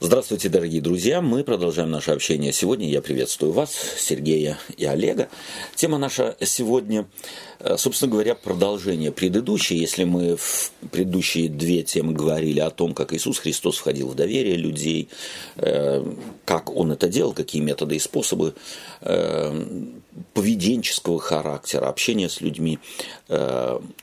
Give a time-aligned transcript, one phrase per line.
[0.00, 1.20] Здравствуйте, дорогие друзья!
[1.20, 2.52] Мы продолжаем наше общение.
[2.52, 5.28] Сегодня я приветствую вас, Сергея и Олега.
[5.74, 7.08] Тема наша сегодня,
[7.58, 9.76] э, собственно говоря, продолжение предыдущей.
[9.76, 14.54] Если мы в предыдущие две темы говорили о том, как Иисус Христос входил в доверие
[14.54, 15.08] людей,
[15.56, 16.04] э,
[16.44, 18.54] как Он это делал, какие методы и способы
[19.00, 19.64] э,
[20.32, 22.78] поведенческого характера, общения с людьми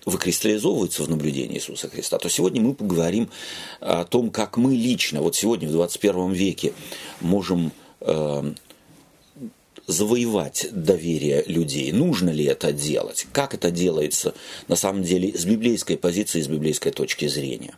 [0.05, 3.29] выкристаллизовываются в наблюдении Иисуса Христа, то сегодня мы поговорим
[3.81, 6.73] о том, как мы лично, вот сегодня в 21 веке
[7.21, 8.53] можем э,
[9.87, 11.91] завоевать доверие людей.
[11.91, 13.27] Нужно ли это делать?
[13.31, 14.33] Как это делается
[14.67, 17.75] на самом деле с библейской позиции, с библейской точки зрения?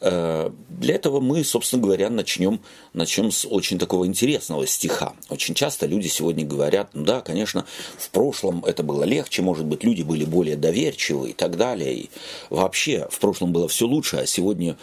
[0.00, 2.60] Э, для этого мы, собственно говоря, начнем,
[2.94, 5.12] начнем с очень такого интересного стиха.
[5.28, 7.64] Очень часто люди сегодня говорят, ну да, конечно,
[7.96, 11.94] в прошлом это было легче, может быть, люди были более доверчивы и так далее.
[11.94, 12.10] И
[12.48, 14.76] вообще в прошлом было все лучше, а сегодня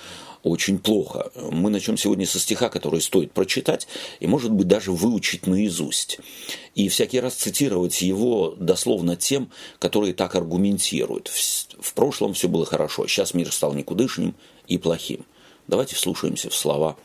[0.48, 1.32] очень плохо.
[1.36, 3.88] Мы начнем сегодня со стиха, который стоит прочитать
[4.20, 6.20] и, может быть, даже выучить наизусть.
[6.76, 11.28] И всякий раз цитировать его дословно тем, которые так аргументируют.
[11.28, 14.36] В прошлом все было хорошо, сейчас мир стал никудышним
[14.67, 15.26] и плохим.
[15.67, 16.95] Давайте вслушаемся в слова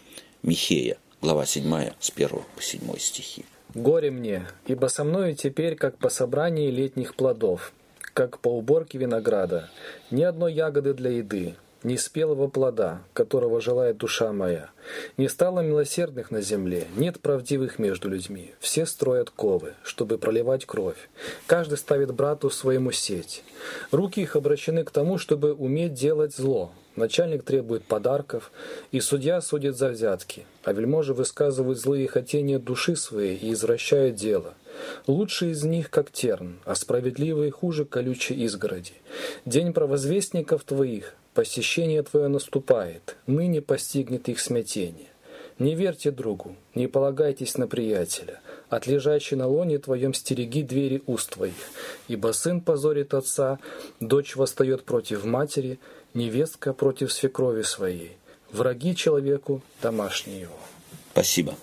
[0.42, 3.44] Михея, глава 7, с 1 по 7 стихи.
[3.74, 7.72] «Горе мне, ибо со мною теперь, как по собрании летних плодов,
[8.12, 9.70] как по уборке винограда,
[10.10, 14.70] ни одной ягоды для еды, ни спелого плода, которого желает душа моя.
[15.16, 18.52] Не стало милосердных на земле, нет правдивых между людьми.
[18.60, 21.08] Все строят ковы, чтобы проливать кровь.
[21.46, 23.44] Каждый ставит брату своему сеть.
[23.90, 26.72] Руки их обращены к тому, чтобы уметь делать зло.
[26.94, 28.52] Начальник требует подарков,
[28.90, 34.54] и судья судит за взятки, а вельможи высказывают злые хотения души своей и извращают дело.
[35.06, 38.92] Лучший из них, как терн, а справедливый хуже колючей изгороди.
[39.46, 45.08] День провозвестников твоих, Посещение твое наступает, ныне постигнет их смятение.
[45.58, 48.40] Не верьте другу, не полагайтесь на приятеля.
[48.68, 51.54] От лежачей на лоне твоем стереги двери уст твоих.
[52.08, 53.58] Ибо сын позорит отца,
[54.00, 55.78] дочь восстает против матери,
[56.14, 58.12] невестка против свекрови своей.
[58.50, 60.58] Враги человеку домашние его.
[61.12, 61.54] Спасибо.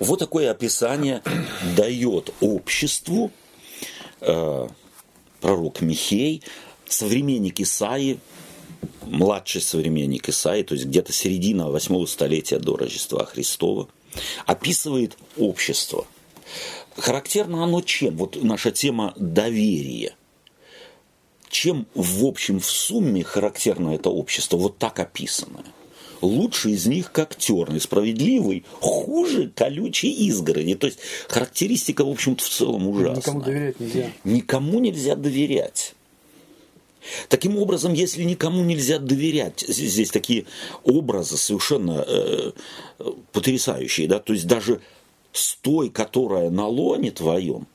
[0.00, 1.22] Вот такое описание
[1.76, 3.30] дает обществу
[4.20, 4.68] э,
[5.40, 6.42] пророк Михей,
[6.88, 8.18] современник Исаи,
[9.02, 13.88] младший современник Исаи, то есть где-то середина восьмого столетия до Рождества Христова,
[14.46, 16.06] описывает общество.
[16.96, 18.16] Характерно оно чем?
[18.16, 20.14] Вот наша тема доверия.
[21.48, 25.64] Чем в общем, в сумме характерно это общество, вот так описанное?
[26.22, 30.74] Лучший из них как терный, справедливый, хуже колючей изгороди.
[30.74, 30.98] То есть
[31.28, 33.16] характеристика, в общем-то, в целом ужасная.
[33.16, 34.12] Никому доверять нельзя.
[34.24, 35.94] Никому нельзя доверять.
[37.28, 40.46] Таким образом, если никому нельзя доверять, здесь такие
[40.84, 42.52] образы совершенно э,
[43.32, 44.80] потрясающие, да, то есть даже
[45.32, 47.66] с той, которая на лоне твоем,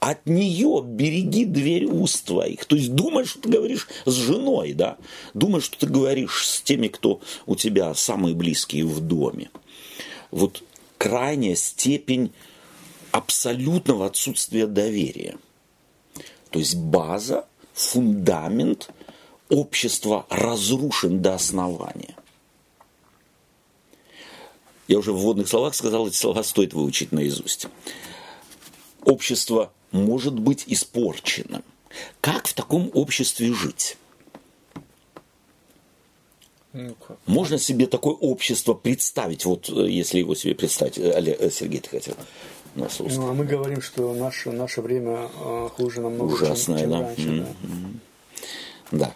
[0.00, 2.64] от нее береги дверь уст твоих.
[2.64, 4.96] То есть думай, что ты говоришь с женой, да?
[5.32, 9.50] Думай, что ты говоришь с теми, кто у тебя самые близкие в доме.
[10.32, 10.64] Вот
[10.98, 12.32] крайняя степень
[13.12, 15.36] абсолютного отсутствия доверия.
[16.50, 18.90] То есть база фундамент
[19.48, 22.16] общества разрушен до основания.
[24.88, 27.66] Я уже в вводных словах сказал, эти слова стоит выучить наизусть.
[29.04, 31.62] Общество может быть испорченным.
[32.20, 33.96] Как в таком обществе жить?
[36.72, 36.96] Ну,
[37.26, 41.90] Можно себе такое общество представить, вот э, если его себе представить, Олег, э, Сергей, ты
[41.90, 42.14] хотел
[42.74, 46.90] нас Ну, а мы говорим, что наше, наше время э, хуже намного, Ужасное, чем, чем
[46.90, 47.06] да?
[47.06, 47.28] раньше.
[47.28, 47.98] Mm-hmm.
[48.92, 48.98] Да.
[48.98, 49.14] да.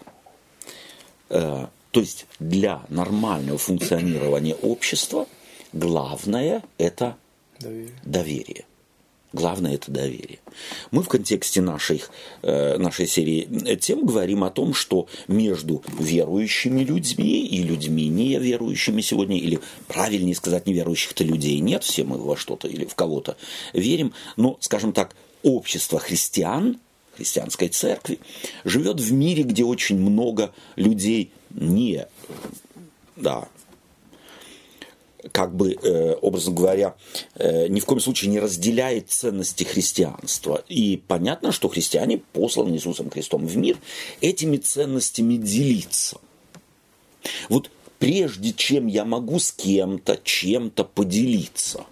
[1.29, 5.25] Э, то есть для нормального функционирования общества
[5.73, 7.17] главное это
[7.59, 7.93] доверие.
[8.03, 8.65] доверие.
[9.33, 10.39] Главное это доверие.
[10.91, 12.01] Мы в контексте нашей,
[12.43, 19.37] э, нашей серии тем говорим о том, что между верующими людьми и людьми неверующими сегодня,
[19.37, 23.35] или правильнее сказать, неверующих-то людей нет, все мы во что-то или в кого-то
[23.73, 26.79] верим, но, скажем так, общество христиан,
[27.15, 28.19] христианской церкви,
[28.63, 32.07] живет в мире, где очень много людей не
[33.17, 33.47] да,
[35.31, 36.95] как бы, э, образно говоря,
[37.35, 40.63] э, ни в коем случае не разделяет ценности христианства.
[40.67, 43.77] И понятно, что христиане посланы Иисусом Христом в мир
[44.21, 46.19] этими ценностями делиться.
[47.49, 51.85] Вот прежде чем я могу с кем-то чем-то поделиться,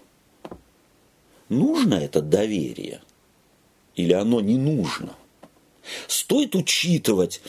[1.49, 3.01] нужно это доверие
[3.95, 5.15] или оно не нужно?
[6.07, 7.41] Стоит учитывать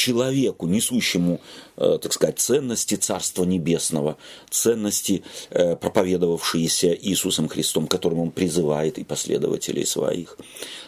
[0.00, 1.40] человеку, несущему,
[1.76, 4.16] э, так сказать, ценности Царства Небесного,
[4.48, 10.38] ценности, э, проповедовавшиеся Иисусом Христом, которым он призывает и последователей своих.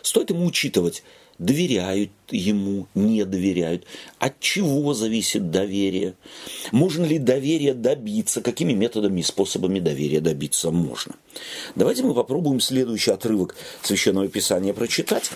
[0.02, 1.02] Стоит ему учитывать
[1.44, 3.84] доверяют ему, не доверяют.
[4.18, 6.14] От чего зависит доверие?
[6.70, 8.40] Можно ли доверие добиться?
[8.40, 11.14] Какими методами и способами доверия добиться можно?
[11.74, 15.30] Давайте мы попробуем следующий отрывок Священного Писания прочитать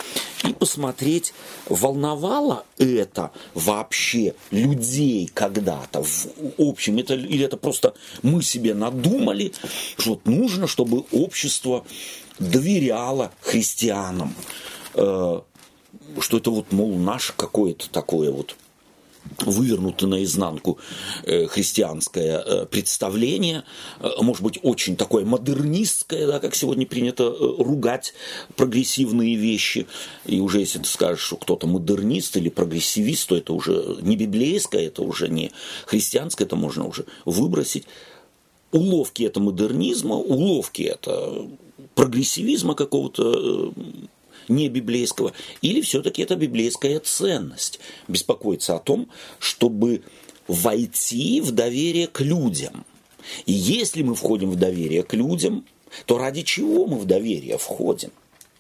[0.45, 1.35] и посмотреть,
[1.69, 6.27] волновало это вообще людей когда-то в
[6.59, 9.53] общем, это, или это просто мы себе надумали,
[9.99, 11.85] что нужно, чтобы общество
[12.39, 14.35] доверяло христианам,
[14.95, 15.41] э,
[16.21, 18.57] что это вот, мол, наше какое-то такое вот
[19.41, 20.79] вывернуто наизнанку
[21.25, 23.65] э, христианское э, представление,
[24.01, 28.15] э, может быть, очень такое модернистское, да, как сегодня принято ругать
[28.57, 29.87] прогрессивные вещи.
[30.25, 34.87] И уже если ты скажешь, что кто-то модернист или прогрессивист, то это уже не библейское,
[34.87, 35.53] это уже не
[35.87, 37.85] христианское, это можно уже выбросить.
[38.73, 41.47] Уловки это модернизма, уловки это
[41.95, 43.73] прогрессивизма какого-то
[44.49, 45.33] не библейского,
[45.63, 49.09] или все-таки это библейская ценность, беспокоиться о том,
[49.39, 50.03] чтобы
[50.49, 52.85] войти в доверие к людям.
[53.45, 55.65] И если мы входим в доверие к людям,
[56.05, 58.11] то ради чего мы в доверие входим?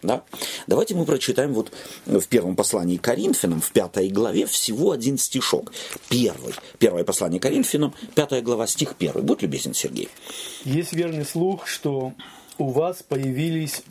[0.03, 0.23] Да?
[0.67, 1.73] Давайте мы прочитаем вот
[2.05, 5.73] в первом послании к Коринфянам, в пятой главе, всего один стишок.
[6.09, 6.55] Первый.
[6.79, 9.23] Первое послание к Коринфянам, пятая глава, стих первый.
[9.23, 10.09] Будь любезен, Сергей.
[10.65, 12.13] Есть верный слух, что
[12.59, 13.83] у вас появились,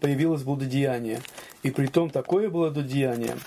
[0.00, 1.20] появилось блудодеяние.
[1.62, 3.38] И при том такое блудодеяние,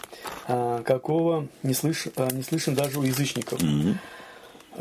[0.48, 3.62] а, какого не, слыш, а, не слышен даже у язычников.
[3.62, 3.96] Mm-hmm.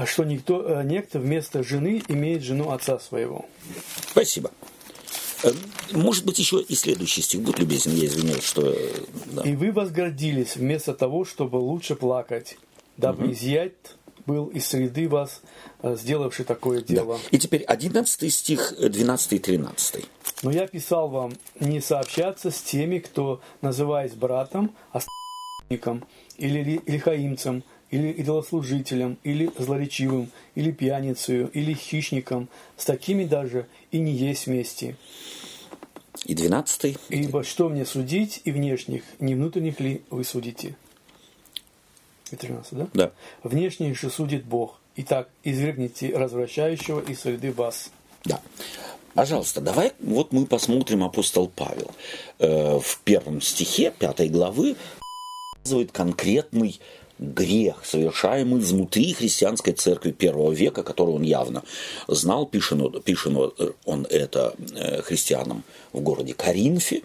[0.07, 3.47] Что никто, некто вместо жены имеет жену отца своего.
[4.11, 4.51] Спасибо.
[5.43, 5.53] Э,
[5.93, 7.41] может быть, еще и следующий стих.
[7.41, 8.75] Будь любезен, я извиняюсь, что...
[9.33, 9.43] Да.
[9.43, 12.57] И вы возгордились вместо того, чтобы лучше плакать,
[12.97, 13.33] дабы угу.
[13.33, 13.73] изъять
[14.27, 15.41] был из среды вас,
[15.83, 17.17] э, сделавший такое дело.
[17.17, 17.21] Да.
[17.31, 20.05] И теперь 11 стих, 12 и 13.
[20.43, 26.05] Но я писал вам не сообщаться с теми, кто, называясь братом, остальником
[26.37, 34.13] или лихаимцем, или идолослужителем, или злоречивым, или пьяницею, или хищником, с такими даже и не
[34.13, 34.97] есть вместе.
[36.25, 36.97] И двенадцатый.
[37.09, 40.75] Ибо что мне судить и внешних, не внутренних ли вы судите?
[42.31, 42.87] И 13, да?
[42.93, 43.13] Да.
[43.43, 44.79] Внешне же судит Бог.
[44.97, 47.91] Итак, извергните развращающего из среды вас.
[48.25, 48.41] Да.
[49.15, 51.91] Пожалуйста, давай вот мы посмотрим апостол Павел.
[52.39, 54.77] Э, в первом стихе пятой главы
[55.53, 56.81] показывает конкретный
[57.19, 61.63] грех, совершаемый внутри христианской церкви первого века, который он явно
[62.09, 62.81] знал, пишет,
[63.85, 67.03] он это э, христианам в городе Каринфе,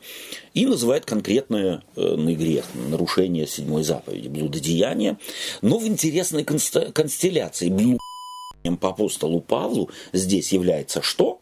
[0.54, 5.18] и называет конкретный грех, нарушение седьмой заповеди, блудодеяние.
[5.62, 11.40] Но в интересной констелляции блудодеянием по апостолу Павлу здесь является что?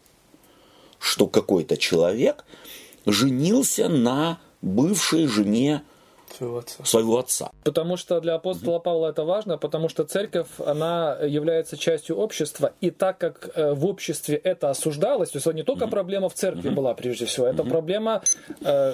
[0.99, 2.45] Что какой-то человек
[3.05, 5.81] женился на бывшей жене
[6.39, 6.85] своего отца.
[6.85, 7.51] своего отца.
[7.63, 8.79] Потому что для апостола.
[8.79, 13.85] Павла это важно, потому что церковь, она является частью общества, и так как э, в
[13.85, 17.63] обществе это осуждалось, то есть это не только проблема в церкви была прежде всего, это
[17.63, 18.21] проблема
[18.61, 18.93] э,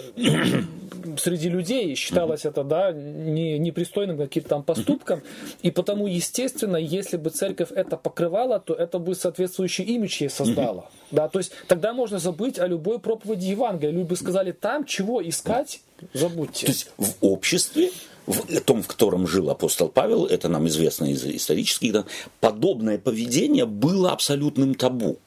[1.17, 5.21] среди людей, считалось это, да, не, непристойным каким-то там поступком,
[5.61, 10.85] и потому, естественно, если бы церковь это покрывала, то это бы соответствующий имидж ей создала.
[11.11, 13.93] Да, то есть тогда можно забыть о любой проповеди Евангелия.
[13.93, 15.81] Люди бы сказали, там чего искать,
[16.13, 16.65] забудьте.
[16.65, 17.91] То есть в обществе,
[18.25, 23.65] в том, в котором жил апостол Павел, это нам известно из исторических данных, подобное поведение
[23.65, 25.17] было абсолютным табу.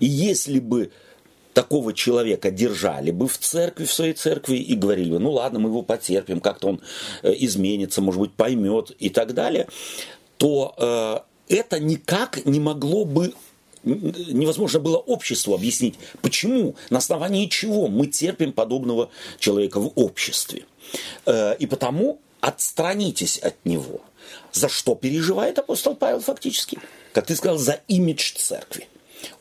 [0.00, 0.90] И если бы
[1.52, 5.68] такого человека держали бы в церкви, в своей церкви, и говорили бы, ну ладно, мы
[5.68, 6.80] его потерпим, как-то он
[7.22, 9.68] э, изменится, может быть, поймет и так далее,
[10.38, 10.74] то
[11.48, 13.34] э, это никак не могло бы
[13.84, 20.64] невозможно было обществу объяснить, почему, на основании чего мы терпим подобного человека в обществе.
[21.26, 24.00] Э, и потому отстранитесь от него.
[24.52, 26.78] За что переживает апостол Павел фактически?
[27.12, 28.88] Как ты сказал, за имидж церкви.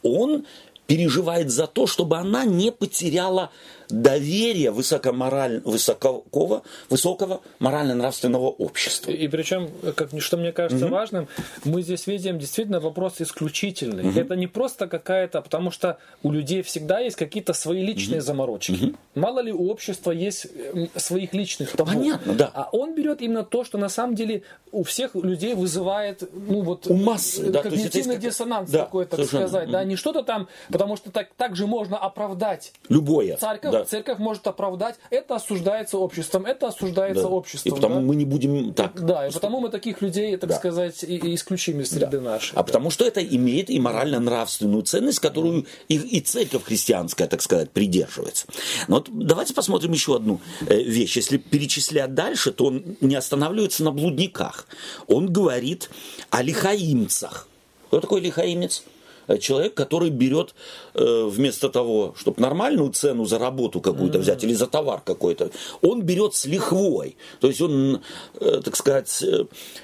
[0.03, 0.45] Он
[0.87, 3.51] переживает за то, чтобы она не потеряла
[3.89, 5.61] доверие высокомораль...
[5.65, 9.11] высокого, высокого морально-нравственного общества.
[9.11, 10.93] И, и причем, как, что мне кажется угу.
[10.93, 11.27] важным,
[11.63, 14.09] мы здесь видим действительно вопрос исключительный.
[14.09, 14.19] Угу.
[14.19, 18.25] Это не просто какая-то, потому что у людей всегда есть какие-то свои личные угу.
[18.25, 18.71] заморочки.
[18.71, 18.95] Угу.
[19.15, 20.47] Мало ли у общества есть
[20.95, 21.91] своих личных табу.
[21.91, 22.51] Понятно, да.
[22.53, 26.87] А он берет именно то, что на самом деле у всех людей вызывает, ну вот,
[26.87, 30.95] у массы, да, когнитивный есть, диссонанс да, какой-то, так сказать, да, не что-то там, потому
[30.95, 33.85] что так, так же можно оправдать любое царь, да да.
[33.85, 37.29] церковь может оправдать, это осуждается обществом, это осуждается да.
[37.29, 37.71] обществом.
[37.71, 38.01] И потому да?
[38.01, 39.03] мы не будем так.
[39.03, 40.55] Да, и потому мы таких людей, так да.
[40.55, 42.31] сказать, и, и исключим из среды да.
[42.31, 42.53] нашей.
[42.53, 42.63] А да.
[42.63, 48.47] потому что это имеет и морально-нравственную ценность, которую и, и церковь христианская, так сказать, придерживается.
[48.87, 51.15] Но вот давайте посмотрим еще одну э, вещь.
[51.15, 54.67] Если перечислять дальше, то он не останавливается на блудниках.
[55.07, 55.89] Он говорит
[56.29, 57.47] о лихаимцах.
[57.87, 58.83] Кто такой лихаимец?
[59.29, 60.55] Э, человек, который берет
[60.99, 65.51] вместо того, чтобы нормальную цену за работу какую-то взять или за товар какой-то,
[65.81, 67.17] он берет с лихвой.
[67.39, 68.01] То есть он,
[68.39, 69.23] э, так сказать...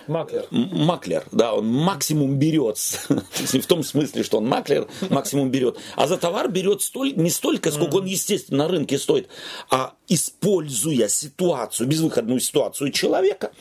[0.08, 0.46] Маклер.
[0.52, 2.78] Маклер, да, он максимум берет.
[3.10, 5.78] В том смысле, что он маклер максимум берет.
[5.96, 9.28] А за товар берет столь, не столько, сколько он, естественно, на рынке стоит,
[9.70, 13.52] а используя ситуацию, безвыходную ситуацию человека,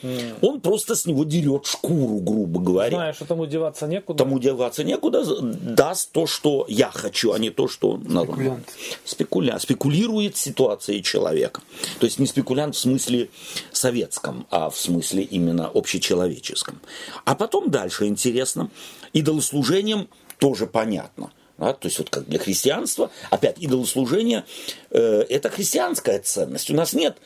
[0.41, 2.97] он просто с него дерет шкуру, грубо говоря.
[2.97, 4.17] Зная, что тому деваться некуда.
[4.17, 8.33] Тому деваться некуда, даст то, что я хочу, а не то, что надо.
[8.33, 8.69] Спекулянт.
[9.05, 9.59] Спекуля...
[9.59, 11.61] Спекулирует ситуацией человека.
[11.99, 13.29] То есть не спекулянт в смысле
[13.71, 16.79] советском, а в смысле именно общечеловеческом.
[17.23, 18.69] А потом дальше интересно.
[19.13, 20.07] Идолослужением
[20.39, 21.31] тоже понятно.
[21.57, 24.43] Да, то есть вот как для христианства, опять идолослужение
[24.89, 26.69] э, это христианская ценность.
[26.69, 27.17] У нас нет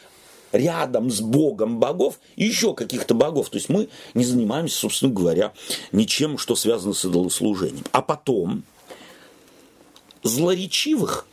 [0.51, 3.49] рядом с Богом богов и еще каких-то богов.
[3.49, 5.53] То есть мы не занимаемся, собственно говоря,
[5.91, 7.85] ничем, что связано с идолослужением.
[7.91, 8.63] А потом
[10.23, 11.25] злоречивых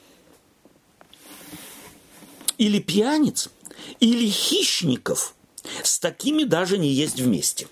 [2.59, 3.51] или пьяниц,
[4.01, 5.35] или хищников
[5.83, 7.69] с такими даже не есть вместе.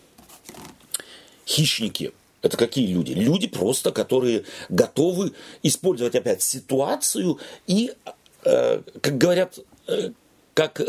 [1.46, 3.12] Хищники– это какие люди?
[3.12, 7.94] Люди просто, которые готовы использовать опять ситуацию и,
[8.44, 10.10] э, как говорят, э,
[10.54, 10.80] как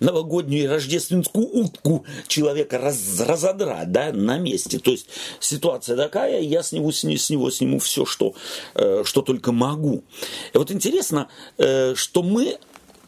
[0.00, 4.78] новогоднюю и рождественскую утку человека раз, разодрать да, на месте.
[4.78, 5.08] То есть
[5.40, 8.34] ситуация такая, я с него, с, с него сниму все, что,
[8.74, 10.02] э, что только могу.
[10.52, 12.58] И вот интересно, э, что мы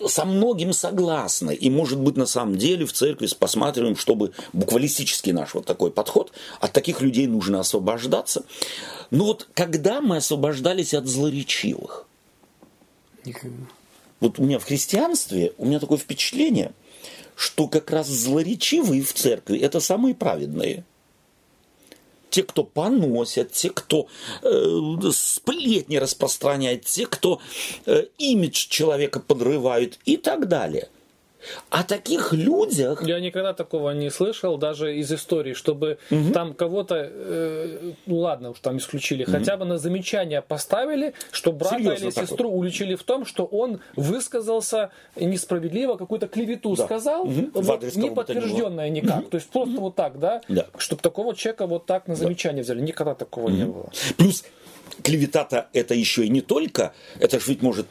[0.07, 1.55] со многим согласны.
[1.55, 6.33] И, может быть, на самом деле в церкви посматриваем, чтобы буквалистический наш вот такой подход,
[6.61, 8.45] от таких людей нужно освобождаться.
[9.11, 12.07] Но вот когда мы освобождались от злоречивых?
[13.25, 13.65] Никогда
[14.25, 16.73] вот у меня в христианстве, у меня такое впечатление,
[17.37, 20.85] что как раз злоречивые в церкви– это самые праведные.
[22.31, 24.09] Те, кто поносят, те, кто
[24.43, 27.41] э, сплетни распространяет, те, кто
[27.87, 30.89] э, имидж человека подрывают и так далее.
[31.71, 33.03] О таких людях...
[33.03, 36.33] Я никогда такого не слышал, даже из истории, чтобы угу.
[36.33, 39.33] там кого-то, э, ну ладно, уж там исключили, угу.
[39.33, 42.53] хотя бы на замечание поставили, что брата Серьезно или сестру такое?
[42.53, 46.85] уличили в том, что он высказался несправедливо, какую-то клевету да.
[46.85, 47.51] сказал, угу.
[47.55, 49.23] вот, не подтвержденная никак.
[49.23, 49.31] Угу.
[49.31, 49.83] То есть просто угу.
[49.83, 50.41] вот так, да?
[50.49, 50.67] да.
[50.79, 52.67] Чтобы такого человека вот так на замечание да.
[52.67, 52.81] взяли.
[52.81, 53.53] Никогда такого угу.
[53.53, 53.91] не было.
[54.17, 54.45] Плюс
[55.03, 57.87] клевета-то это еще и не только, это же ведь может,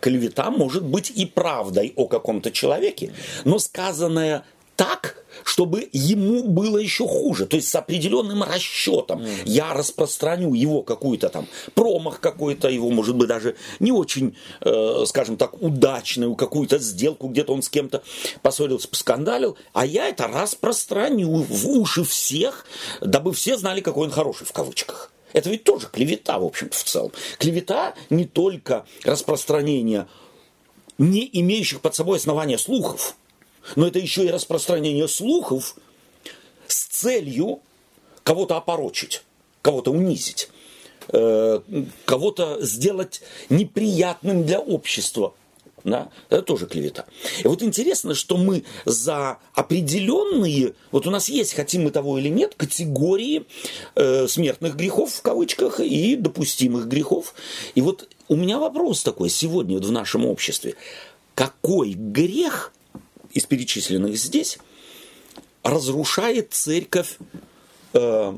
[0.00, 3.12] клевета может быть и правдой о каком-то человеке,
[3.44, 4.44] но сказанное
[4.76, 7.46] так, чтобы ему было еще хуже.
[7.46, 9.42] То есть с определенным расчетом mm.
[9.44, 15.36] я распространю его какую-то там промах какой-то, его, может быть, даже не очень, э, скажем
[15.36, 18.02] так, удачную какую-то сделку, где-то он с кем-то
[18.42, 22.66] поссорился, поскандалил, а я это распространю в уши всех,
[23.00, 25.12] дабы все знали, какой он хороший в кавычках.
[25.32, 27.12] Это ведь тоже клевета, в общем-то, в целом.
[27.38, 30.06] Клевета не только распространение
[30.98, 33.16] не имеющих под собой основания слухов,
[33.76, 35.76] но это еще и распространение слухов
[36.66, 37.60] с целью
[38.22, 39.22] кого-то опорочить,
[39.62, 40.50] кого-то унизить,
[41.08, 41.60] э,
[42.04, 45.34] кого-то сделать неприятным для общества
[45.84, 47.06] да, это тоже клевета.
[47.42, 52.28] И вот интересно, что мы за определенные, вот у нас есть, хотим мы того или
[52.28, 53.44] нет, категории
[53.94, 57.34] э, смертных грехов в кавычках и допустимых грехов.
[57.74, 60.74] И вот у меня вопрос такой сегодня вот в нашем обществе.
[61.34, 62.72] Какой грех
[63.32, 64.58] из перечисленных здесь
[65.62, 67.16] разрушает церковь
[67.94, 68.34] э,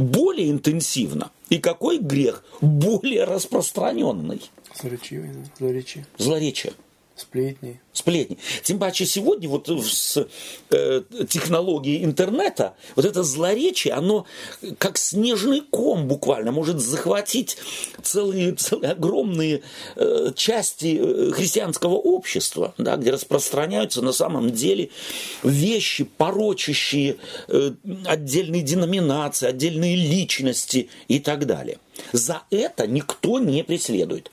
[0.00, 1.30] более интенсивно?
[1.48, 4.42] И какой грех более распространенный?
[4.80, 5.50] Злоречивый, да.
[5.58, 6.06] Злоречие.
[6.18, 6.72] Злоречие.
[7.20, 7.78] Сплетни.
[7.92, 8.38] Сплетни.
[8.62, 10.26] Тем паче сегодня вот с
[10.70, 14.24] э, технологией интернета вот это злоречие, оно
[14.78, 17.58] как снежный ком буквально может захватить
[18.02, 19.60] целые, целые огромные
[19.96, 24.88] э, части э, христианского общества, да, где распространяются на самом деле
[25.42, 27.72] вещи, порочащие э,
[28.06, 31.78] отдельные деноминации, отдельные личности и так далее.
[32.12, 34.30] За это никто не преследует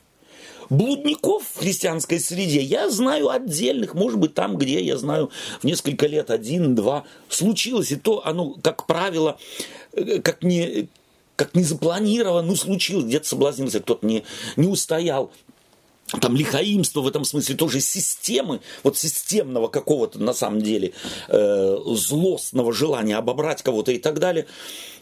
[0.70, 6.06] блудников в христианской среде я знаю отдельных, может быть, там, где я знаю в несколько
[6.06, 9.38] лет, один-два, случилось, и то оно, как правило,
[9.92, 10.88] э, как не,
[11.36, 14.24] как не запланировано, ну, случилось, где-то соблазнился, кто-то не,
[14.56, 15.30] не устоял.
[16.20, 20.92] Там лихаимство в этом смысле тоже системы, вот системного какого-то на самом деле
[21.28, 24.46] э, злостного желания обобрать кого-то и так далее.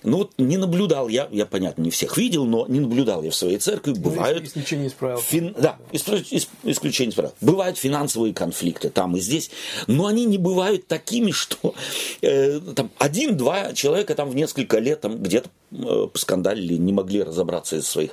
[0.02, 3.34] Ну вот не наблюдал я, я понятно не всех видел, но не наблюдал я в
[3.34, 3.92] своей церкви.
[3.92, 5.18] Ну, бывают исключение из правил.
[5.18, 7.32] Фин, да, исключение из правил.
[7.40, 9.50] Бывают финансовые конфликты там и здесь,
[9.86, 11.74] но они не бывают такими, что
[12.20, 17.76] э, там один-два человека там в несколько лет там где-то э, поскандалили, не могли разобраться
[17.76, 18.10] из своих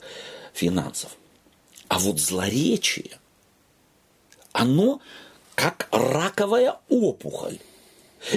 [0.54, 1.12] финансов.
[1.94, 3.20] А вот злоречие,
[4.52, 5.00] оно
[5.54, 7.60] как раковая опухоль.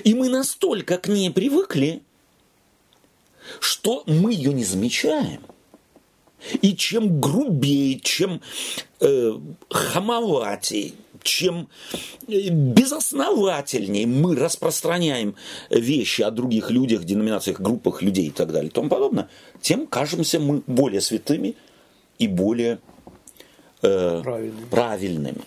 [0.05, 2.03] И мы настолько к ней привыкли,
[3.59, 5.41] что мы ее не замечаем.
[6.61, 8.43] И чем грубее, чем
[9.01, 9.33] э,
[9.71, 11.71] хамоватее, чем
[12.29, 15.35] э, безосновательнее мы распространяем
[15.71, 19.31] вещи о других людях, деноминациях, группах людей и так далее и тому подобное,
[19.63, 21.57] тем кажемся мы более святыми
[22.19, 22.81] и более
[23.87, 24.67] э, правильными.
[24.71, 25.43] правильными.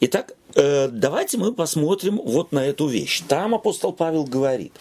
[0.00, 3.22] Итак, э, давайте мы посмотрим вот на эту вещь.
[3.28, 4.72] Там апостол Павел говорит,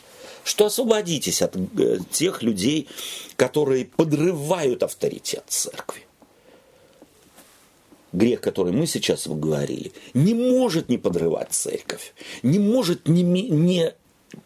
[0.43, 2.87] что освободитесь от э, тех людей,
[3.35, 6.07] которые подрывают авторитет церкви.
[8.13, 12.13] Грех, который мы сейчас говорили, не может не подрывать церковь,
[12.43, 13.93] не может не, не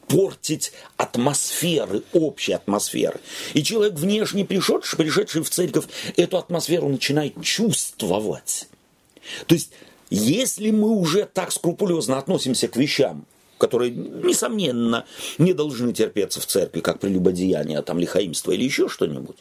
[0.08, 3.20] портить атмосферы, общей атмосферы.
[3.54, 8.68] И человек внешне пришедший, пришедший в церковь, эту атмосферу начинает чувствовать.
[9.48, 9.72] То есть,
[10.10, 13.26] если мы уже так скрупулезно относимся к вещам,
[13.58, 15.06] которые, несомненно,
[15.38, 19.38] не должны терпеться в церкви, как прелюбодеяние, там, лихаимство или еще что-нибудь,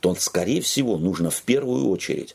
[0.00, 2.34] то, скорее всего, нужно в первую очередь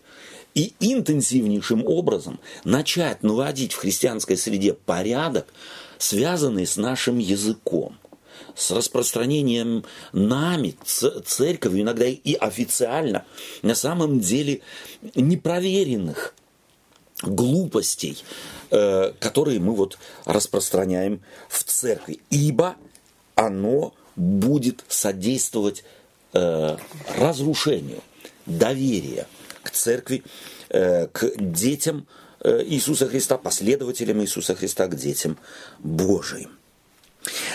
[0.57, 5.45] и интенсивнейшим образом начать наводить в христианской среде порядок,
[5.97, 7.97] связанный с нашим языком,
[8.55, 10.75] с распространением нами,
[11.25, 13.25] церковью, иногда и официально,
[13.61, 14.61] на самом деле
[15.15, 16.33] непроверенных
[17.21, 18.23] глупостей,
[18.71, 22.19] э, которые мы вот распространяем в церкви.
[22.29, 22.75] Ибо
[23.35, 25.83] оно будет содействовать
[26.33, 26.77] э,
[27.17, 28.01] разрушению
[28.45, 29.27] доверия
[29.63, 30.23] к церкви,
[30.69, 32.07] э, к детям
[32.43, 35.37] Иисуса Христа, последователям Иисуса Христа к детям
[35.79, 36.51] Божиим.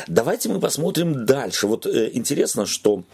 [0.06, 1.66] Давайте мы посмотрим дальше.
[1.66, 3.04] Вот э, интересно, что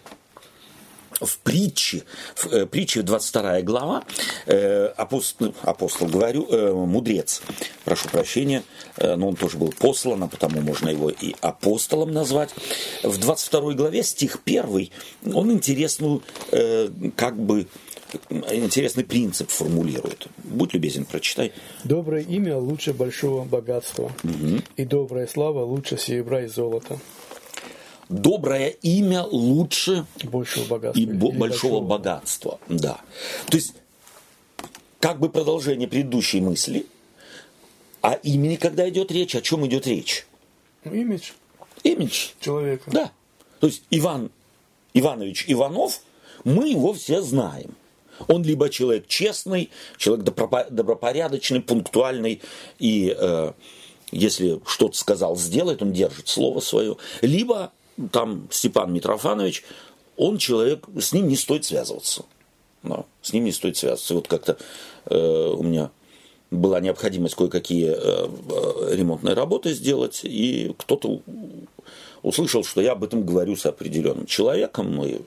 [1.20, 2.04] в притче,
[2.36, 4.04] в э, притче 22 глава,
[4.46, 7.42] э, апостол, апостол, говорю, э, мудрец,
[7.84, 8.62] прошу прощения,
[8.96, 12.50] э, но он тоже был послан, а потому можно его и апостолом назвать.
[13.02, 14.90] В 22 главе стих 1,
[15.34, 17.66] он интересную, э, как бы,
[18.30, 20.28] интересный принцип формулирует.
[20.44, 21.52] Будь любезен, прочитай.
[21.84, 24.62] Доброе имя лучше большого богатства, угу.
[24.76, 26.98] и добрая слава лучше серебра и золота.
[28.08, 31.00] Доброе имя лучше большего богатства.
[31.00, 32.58] И бо- большого, большого богатства.
[32.68, 33.00] Да.
[33.48, 33.74] То есть,
[34.98, 36.86] как бы продолжение предыдущей мысли,
[38.00, 40.26] о имени, когда идет речь, о чем идет речь?
[40.84, 41.32] Ну, имидж.
[41.82, 42.28] Имидж.
[42.40, 42.90] Человека.
[42.90, 43.12] Да.
[43.60, 44.30] То есть Иван
[44.94, 46.00] Иванович Иванов,
[46.44, 47.74] мы его все знаем.
[48.26, 52.42] Он либо человек честный, человек добропорядочный, пунктуальный,
[52.78, 53.52] и э,
[54.10, 57.72] если что-то сказал, сделает, он держит слово свое, либо
[58.12, 59.64] там Степан Митрофанович,
[60.16, 62.24] он человек, с ним не стоит связываться.
[62.82, 64.14] Да, с ним не стоит связываться.
[64.14, 64.56] вот как-то
[65.06, 65.90] э, у меня
[66.50, 71.20] была необходимость кое-какие э, э, ремонтные работы сделать, и кто-то
[72.22, 75.20] услышал, что я об этом говорю с определенным человеком, и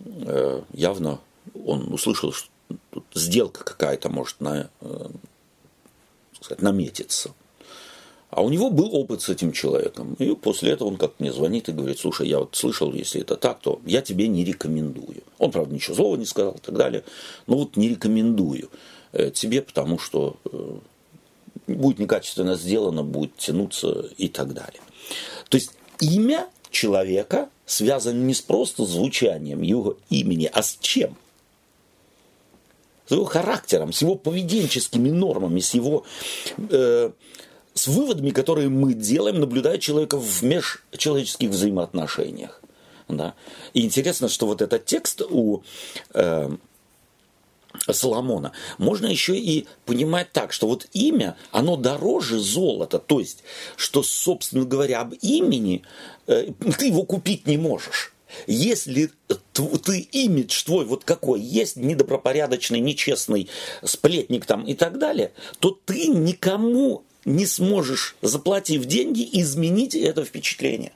[0.00, 1.20] э, явно
[1.54, 2.48] он услышал, что
[2.90, 5.08] тут сделка какая-то может на, э,
[6.40, 7.34] сказать, наметиться.
[8.30, 10.14] А у него был опыт с этим человеком.
[10.14, 13.36] И после этого он как мне звонит и говорит, слушай, я вот слышал, если это
[13.36, 15.22] так, то я тебе не рекомендую.
[15.38, 17.04] Он, правда, ничего злого не сказал и так далее.
[17.46, 18.70] Но вот не рекомендую
[19.12, 20.78] э, тебе, потому что э,
[21.68, 24.80] будет некачественно сделано, будет тянуться и так далее.
[25.48, 31.16] То есть имя человека связано не с просто звучанием его имени, а с чем?
[33.08, 36.04] С его характером, с его поведенческими нормами, с его
[36.58, 37.10] э,
[37.74, 42.60] с выводами, которые мы делаем, наблюдая человека в межчеловеческих взаимоотношениях.
[43.08, 43.34] Да?
[43.72, 45.62] И интересно, что вот этот текст у
[46.12, 46.50] э,
[47.90, 52.98] Соломона можно еще и понимать так, что вот имя, оно дороже золота.
[52.98, 53.42] То есть,
[53.76, 55.82] что, собственно говоря, об имени
[56.26, 58.12] э, ты его купить не можешь.
[58.46, 59.10] Если
[59.52, 63.48] ты имидж твой вот какой есть, недобропорядочный, нечестный,
[63.82, 70.92] сплетник там и так далее, то ты никому не сможешь, заплатив деньги, изменить это впечатление.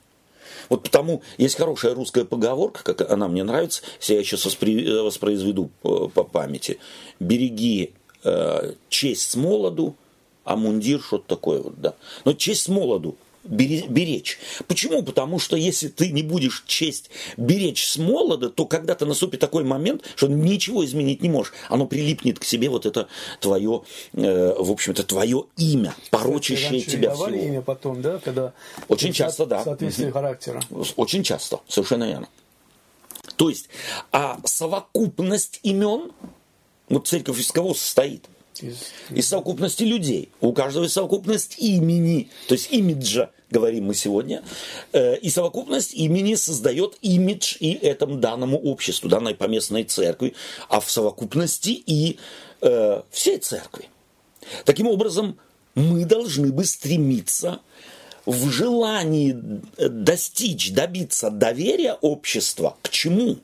[0.69, 5.71] Вот потому есть хорошая русская поговорка, как она мне нравится, если я сейчас воспри, воспроизведу
[5.83, 6.79] по, по памяти.
[7.21, 7.93] Береги
[8.25, 9.97] э, честь с молоду,
[10.45, 11.95] а мундир что-то такое вот, да.
[12.25, 14.39] Но честь с молоду беречь.
[14.67, 15.03] Почему?
[15.03, 20.03] Потому что если ты не будешь честь беречь с молода, то когда-то наступит такой момент,
[20.15, 21.53] что ничего изменить не можешь.
[21.69, 23.09] Оно прилипнет к себе, вот это
[23.41, 23.83] твое,
[24.15, 27.29] э, в общем-то, твое имя, порочащее Кстати, тебя всего.
[27.29, 28.19] имя потом, да?
[28.19, 28.53] Когда
[28.89, 29.65] Очень часто, да.
[29.65, 30.61] Соответствие характера.
[30.97, 32.29] Очень часто, совершенно верно.
[33.37, 33.69] То есть,
[34.11, 36.13] а совокупность имен,
[36.89, 38.27] вот церковь из кого состоит?
[38.63, 40.31] Из, из совокупности людей.
[40.41, 44.43] У каждого есть совокупность имени, то есть имиджа, говорим мы сегодня.
[44.93, 50.35] Э, и совокупность имени создает имидж и этому данному обществу, данной поместной церкви,
[50.69, 52.19] а в совокупности и
[52.61, 53.89] э, всей церкви.
[54.65, 55.39] Таким образом,
[55.75, 57.61] мы должны бы стремиться
[58.27, 59.37] в желании
[59.77, 63.39] достичь, добиться доверия общества к чему?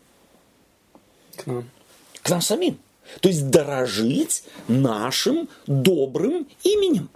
[1.36, 1.70] К нам.
[2.22, 2.78] К нам самим.
[3.20, 7.08] То есть дорожить нашим добрым именем.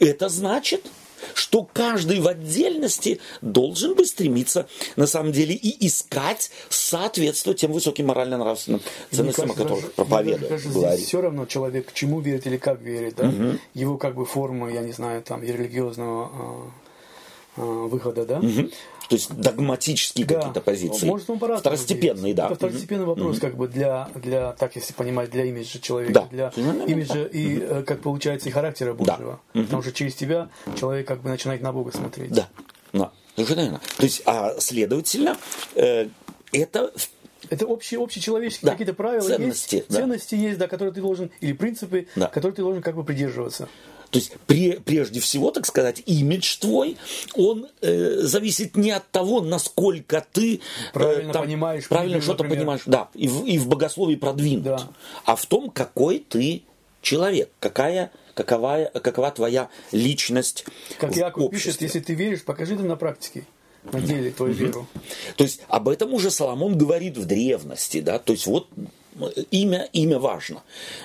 [0.00, 0.86] Это значит,
[1.32, 8.06] что каждый в отдельности должен бы стремиться, на самом деле, и искать соответствовать тем высоким
[8.06, 10.48] морально-нравственным ценностям, кажется, о которых проповедует.
[10.48, 13.28] Кажется, здесь все равно человек к чему верит или как верит, да?
[13.28, 13.58] Угу.
[13.74, 16.70] Его как бы форма, я не знаю, там, религиозного а,
[17.56, 18.38] а, выхода, да?
[18.38, 18.70] Угу.
[19.08, 20.36] То есть догматические да.
[20.36, 21.06] какие-то позиции.
[21.06, 22.46] Может, он Второстепенный, да.
[22.46, 26.50] Это второстепенный вопрос, mm как бы для, для, так если понимать, для имиджа человека, да.
[26.50, 26.52] для
[26.86, 29.40] имиджа и, mm как получается, и характера Божьего.
[29.52, 29.62] Да.
[29.62, 32.30] Потому что через тебя человек как бы начинает на Бога смотреть.
[32.32, 32.48] Да,
[32.92, 33.12] да.
[33.34, 33.80] Совершенно верно.
[33.96, 35.36] То есть, а следовательно,
[35.74, 36.08] э,
[36.52, 36.92] это
[37.50, 38.72] это общие, общечеловеческие да.
[38.72, 39.96] какие-то правила ценности, есть, да.
[39.96, 42.28] ценности есть, да, которые ты должен, или принципы, да.
[42.28, 43.68] которые ты должен как бы придерживаться.
[44.14, 46.96] То есть пре, прежде всего, так сказать, имидж твой,
[47.34, 50.58] он э, зависит не от того, насколько ты э,
[50.92, 54.88] правильно там, понимаешь, правильно что-то понимаешь, да, и в, и в богословии продвинут, да.
[55.24, 56.62] а в том, какой ты
[57.02, 60.64] человек, какая какова, какова твоя личность.
[61.00, 63.44] Как Яков пишет, если ты веришь, покажи это на практике
[63.82, 64.86] на деле твою веру.
[65.34, 68.68] То есть об этом уже Соломон говорит в древности, да, то есть вот
[69.50, 70.62] имя, имя важно.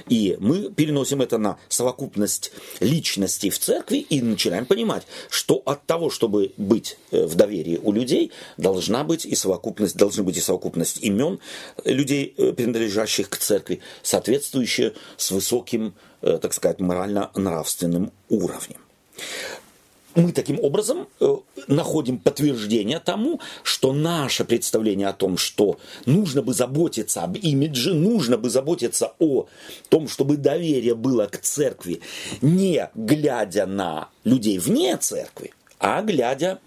[0.08, 6.10] И мы переносим это на совокупность личностей в церкви и начинаем понимать, что от того,
[6.10, 11.04] чтобы быть э, в доверии у людей, должна быть и совокупность, должны быть и совокупность
[11.04, 11.40] имен
[11.86, 18.78] людей, э, принадлежащих к церкви, соответствующие с высоким, э, так сказать, морально-нравственным уровнем
[20.16, 21.36] мы таким образом э,
[21.68, 28.38] находим подтверждение тому, что наше представление о том, что нужно бы заботиться об имидже, нужно
[28.38, 29.48] бы заботиться о
[29.90, 32.02] том, чтобы доверие было к церкви,
[32.42, 36.60] не глядя на людей вне церкви, а глядя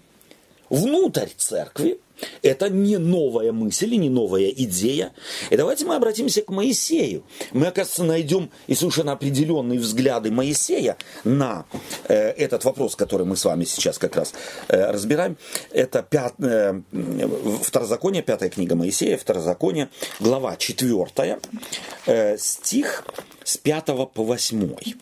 [0.73, 1.99] внутрь церкви,
[2.41, 5.11] это не новая мысль и не новая идея.
[5.49, 7.23] И давайте мы обратимся к Моисею.
[7.51, 11.65] Мы, оказывается, найдем и совершенно определенные взгляды Моисея на
[12.07, 14.33] э, этот вопрос, который мы с вами сейчас как раз
[14.67, 15.37] э, разбираем.
[15.71, 16.81] Это пят, э,
[17.61, 21.39] Второзаконие, пятая книга Моисея, Второзаконие, глава четвертая,
[22.05, 23.03] э, стих
[23.43, 24.95] с пятого по восьмой.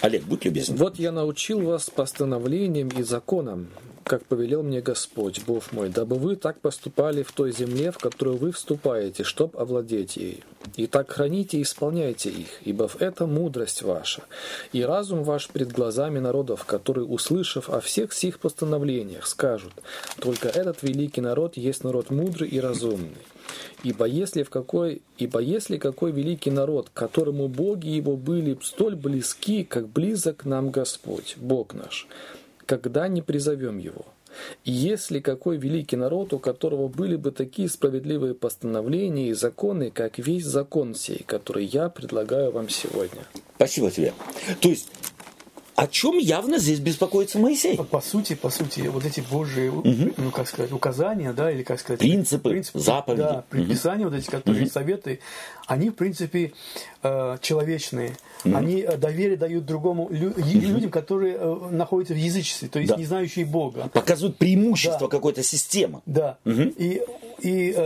[0.00, 0.76] Олег, будь любезен.
[0.76, 3.68] Вот я научил вас постановлениям и законам,
[4.04, 8.36] как повелел мне Господь, Бог мой, дабы вы так поступали в той земле, в которую
[8.36, 10.42] вы вступаете, чтоб овладеть ей.
[10.76, 14.22] И так храните и исполняйте их, ибо в этом мудрость ваша,
[14.72, 19.72] и разум ваш пред глазами народов, которые, услышав о всех сих постановлениях, скажут,
[20.18, 23.10] только этот великий народ есть народ мудрый и разумный.
[23.82, 29.64] Ибо если, в какой, ибо если какой великий народ, которому боги его были столь близки,
[29.64, 32.06] как близок нам Господь, Бог наш,
[32.72, 34.06] когда не призовем его.
[34.64, 40.18] И если какой великий народ, у которого были бы такие справедливые постановления и законы, как
[40.18, 43.20] весь закон сей, который я предлагаю вам сегодня.
[43.56, 44.14] Спасибо тебе.
[44.62, 44.88] То есть
[45.74, 47.76] о чем явно здесь беспокоится Моисей.
[47.76, 50.12] По сути, по сути, вот эти Божьи, угу.
[50.16, 54.14] ну как сказать, указания, да, или как сказать, принципы, принципы заповеди, да, предписания, угу.
[54.14, 54.70] вот эти, которые угу.
[54.70, 55.20] советы,
[55.66, 56.52] они в принципе
[57.02, 58.16] э, человечные.
[58.44, 58.56] Угу.
[58.56, 60.40] Они э, доверие дают другому лю, угу.
[60.42, 62.98] людям, которые э, находятся в язычестве, то есть да.
[62.98, 63.88] не знающие Бога.
[63.92, 65.08] Показывают преимущество да.
[65.08, 66.02] какой-то системы.
[66.06, 66.36] Да.
[66.44, 66.62] Угу.
[66.76, 67.02] И
[67.40, 67.76] и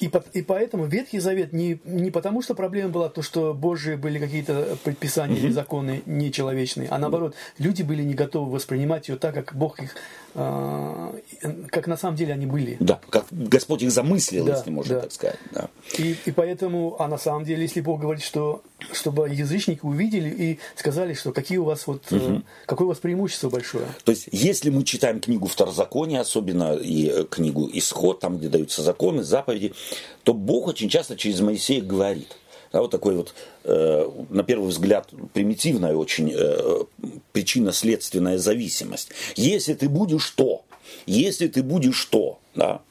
[0.00, 3.94] и, по, и поэтому Ветхий Завет не, не потому, что проблема была то, что Божьи
[3.94, 9.34] были какие-то предписания или законы нечеловечные, а наоборот, люди были не готовы воспринимать ее так,
[9.34, 9.94] как Бог их
[10.34, 12.76] как на самом деле они были.
[12.80, 15.00] Да, как Господь их замыслил, да, если можно да.
[15.02, 15.38] так сказать.
[15.52, 15.68] Да.
[15.96, 20.58] И, и поэтому, а на самом деле, если Бог говорит, что чтобы язычники увидели и
[20.74, 22.42] сказали, что какие у вас вот, угу.
[22.66, 23.86] какое у вас преимущество большое.
[24.04, 28.82] То есть, если мы читаем книгу Второзакония, особенно и э, книгу Исход, там, где даются
[28.82, 29.72] законы, заповеди,
[30.24, 32.36] то Бог очень часто через Моисея говорит–
[32.74, 36.82] Да, вот такой вот, э, на первый взгляд, примитивная очень э,
[37.30, 39.10] причинно-следственная зависимость.
[39.36, 40.64] Если ты будешь то,
[41.06, 42.82] если ты будешь то, да,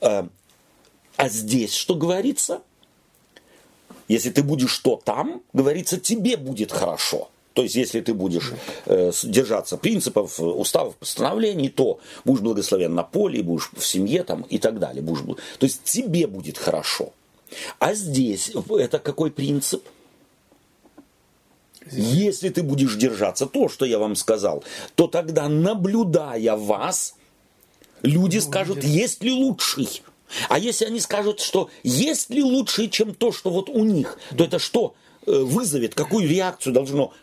[0.00, 0.22] э,
[1.16, 2.62] а здесь что говорится?
[4.08, 7.28] Если ты будешь что там, говорится, тебе будет хорошо.
[7.52, 8.52] То есть, если ты будешь
[8.86, 14.56] э, держаться принципов, уставов, постановлений, то будешь благословен на поле, будешь в семье там, и
[14.58, 15.02] так далее.
[15.02, 15.20] Будешь,
[15.58, 17.12] то есть, тебе будет хорошо.
[17.78, 19.84] А здесь это какой принцип?
[21.90, 24.62] Если ты будешь держаться то, что я вам сказал,
[24.94, 27.14] то тогда, наблюдая вас,
[28.02, 30.02] люди скажут, есть ли лучший.
[30.48, 34.44] А если они скажут, что есть ли лучший, чем то, что вот у них, то
[34.44, 34.94] это что
[35.26, 37.14] э, вызовет, какую реакцию должно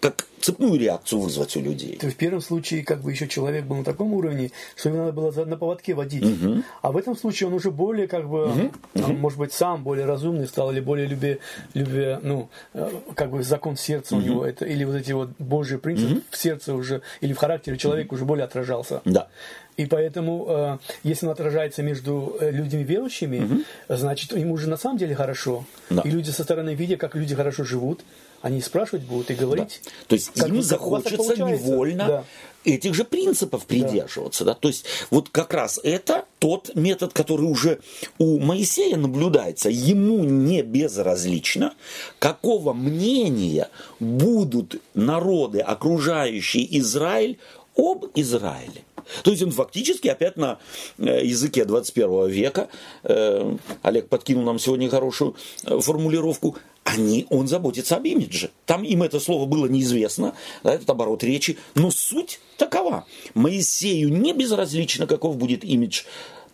[0.00, 1.96] как цепную реакцию вызвать у людей.
[1.96, 4.98] То есть в первом случае как бы еще человек был на таком уровне, что его
[4.98, 6.24] надо было на поводке водить.
[6.24, 6.62] Угу.
[6.82, 8.72] А в этом случае он уже более как бы, угу.
[8.94, 9.12] Угу.
[9.14, 11.38] может быть, сам более разумный стал, или более любя,
[11.74, 14.24] любя ну, э, как бы закон сердца угу.
[14.24, 16.22] у него, это, или вот эти вот божьи принципы угу.
[16.30, 18.16] в сердце уже, или в характере человека угу.
[18.16, 19.02] уже более отражался.
[19.04, 19.28] Да.
[19.76, 23.62] И поэтому, э, если он отражается между э, людьми верующими, угу.
[23.88, 25.64] значит, ему уже на самом деле хорошо.
[25.90, 26.02] Да.
[26.02, 28.02] И люди со стороны, видя, как люди хорошо живут,
[28.42, 29.80] они спрашивать будут и говорить.
[29.84, 29.90] Да.
[30.08, 32.24] То есть им захочется невольно да.
[32.64, 34.44] этих же принципов придерживаться.
[34.44, 34.54] Да.
[34.54, 34.58] Да?
[34.60, 37.80] То есть вот как раз это тот метод, который уже
[38.18, 39.70] у Моисея наблюдается.
[39.70, 41.74] Ему не безразлично,
[42.18, 47.38] какого мнения будут народы, окружающие Израиль,
[47.76, 48.82] об Израиле.
[49.22, 50.58] То есть он фактически опять на
[50.98, 52.68] э, языке 21 века,
[53.04, 56.56] э, Олег подкинул нам сегодня хорошую э, формулировку,
[56.88, 58.50] они, он заботится об имидже.
[58.66, 63.06] Там им это слово было неизвестно, да, этот оборот речи, но суть такова.
[63.34, 66.04] Моисею не безразлично, каков будет имидж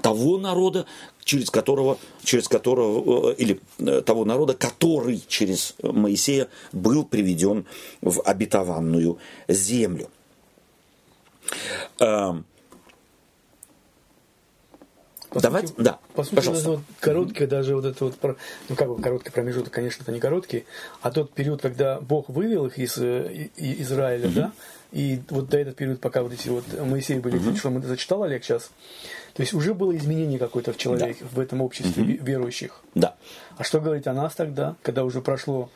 [0.03, 0.87] того народа,
[1.25, 3.61] через которого, через которого, или
[4.03, 7.65] того народа, который через Моисея был приведен
[8.03, 9.19] в обетованную
[9.49, 10.11] землю.
[15.35, 16.71] По Давайте, сути, да, по сути, пожалуйста.
[16.71, 18.15] Вот короткий, даже вот это вот,
[18.69, 20.65] ну как бы короткий промежуток, конечно, это не короткий,
[21.03, 24.35] а тот период, когда Бог вывел их из, э, из Израиля, угу.
[24.35, 24.53] да,
[24.93, 27.57] и вот до этот период, пока вот эти вот Моисей были, угу.
[27.57, 28.71] что мы зачитал, Олег, сейчас,
[29.35, 31.27] то есть уже было изменение какое-то в человеке, да.
[31.33, 32.25] в этом обществе угу.
[32.25, 32.81] верующих.
[32.95, 33.17] Да.
[33.57, 35.69] А что говорить о нас тогда, когда уже прошло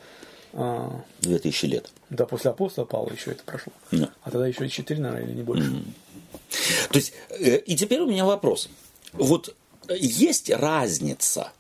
[0.53, 1.91] а, Две тысячи лет.
[2.11, 3.73] Да, после апостола Павла еще это прошло.
[3.91, 4.11] Да.
[4.23, 5.69] А тогда еще и четыре, наверное, или не больше.
[5.69, 6.89] Mm-hmm.
[6.91, 8.69] То есть, э, и теперь у меня вопрос.
[9.13, 9.55] Вот
[9.89, 11.53] э, есть разница,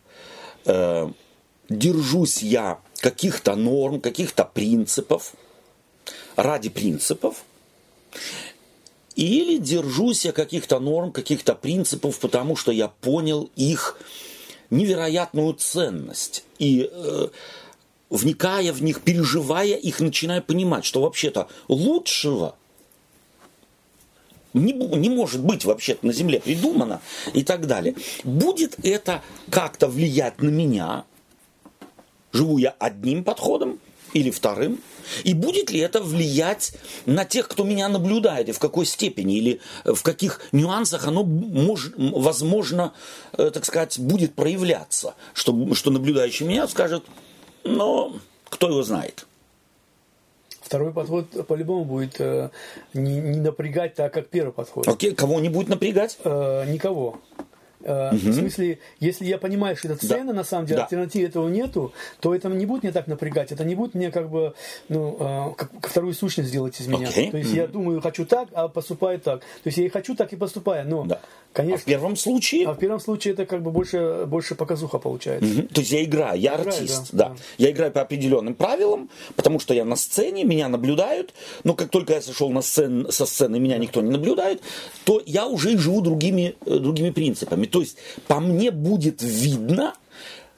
[0.64, 1.10] э,
[1.68, 5.34] держусь я каких-то норм, каких-то принципов,
[6.36, 7.44] ради принципов,
[9.16, 13.98] или держусь я каких-то норм, каких-то принципов, потому что я понял их
[14.70, 16.44] невероятную ценность.
[16.58, 17.28] И э,
[18.10, 22.56] вникая в них, переживая их, начиная понимать, что вообще-то лучшего
[24.54, 27.00] не, не может быть вообще-то на Земле придумано
[27.34, 27.94] и так далее.
[28.24, 31.04] Будет это как-то влиять на меня?
[32.32, 33.78] Живу я одним подходом
[34.12, 34.80] или вторым?
[35.24, 36.74] И будет ли это влиять
[37.06, 41.90] на тех, кто меня наблюдает, и в какой степени, или в каких нюансах оно, мож,
[41.96, 42.92] возможно,
[43.32, 47.04] э, так сказать, будет проявляться, что, что наблюдающий меня скажет,
[47.64, 48.16] но
[48.50, 49.27] кто его знает.
[50.68, 52.50] Второй подход по-любому будет э,
[52.92, 54.86] не, не напрягать так, как первый подход.
[54.86, 56.18] Окей, кого не будет напрягать?
[56.24, 57.16] Э, никого.
[57.80, 58.16] Угу.
[58.16, 60.38] В смысле, если я понимаю, что это ценно, да.
[60.38, 60.84] на самом деле, да.
[60.84, 64.28] альтернативы этого нету, то это не будет мне так напрягать, это не будет мне как
[64.30, 64.54] бы,
[64.88, 67.08] ну, э, как, вторую сущность сделать из меня.
[67.08, 67.30] Okay.
[67.30, 69.40] То есть mm я думаю, хочу так, а поступаю так.
[69.40, 71.20] То есть я и хочу так и поступаю, но да.
[71.52, 71.76] Конечно.
[71.76, 72.68] А в первом случае?
[72.68, 75.60] А в первом случае это как бы больше, больше показуха получается.
[75.60, 75.68] Угу.
[75.68, 77.34] То есть я играю, я Играю, артист, да, да.
[77.34, 77.36] да.
[77.56, 82.12] Я играю по определенным правилам, потому что я на сцене, меня наблюдают, но как только
[82.12, 84.62] я сошел на сцен, со сцены, меня никто не наблюдает,
[85.04, 87.66] то я уже живу другими, э, другими принципами.
[87.68, 89.94] То есть по мне будет видно,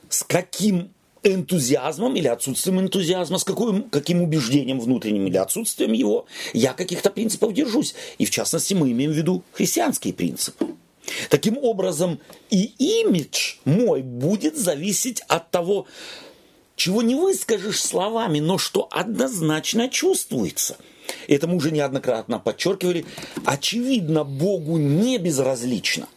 [0.09, 0.91] с каким
[1.23, 7.53] энтузиазмом или отсутствием энтузиазма, с каким, каким убеждением внутренним или отсутствием его, я каких-то принципов
[7.53, 7.95] держусь.
[8.19, 10.67] И в частности мы имеем в виду христианские принципы.
[11.29, 12.21] Таким образом,
[12.51, 15.87] и имидж мой будет зависеть от того,
[16.77, 20.77] чего не выскажешь словами, но что однозначно чувствуется.
[21.29, 23.05] Это мы уже неоднократно подчеркивали.
[23.45, 26.09] Очевидно, Богу не безразлично.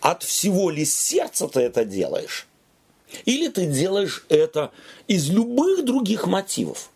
[0.00, 2.46] От всего ли сердца ты это делаешь?
[3.24, 4.70] Или ты делаешь это
[5.06, 6.90] из любых других мотивов?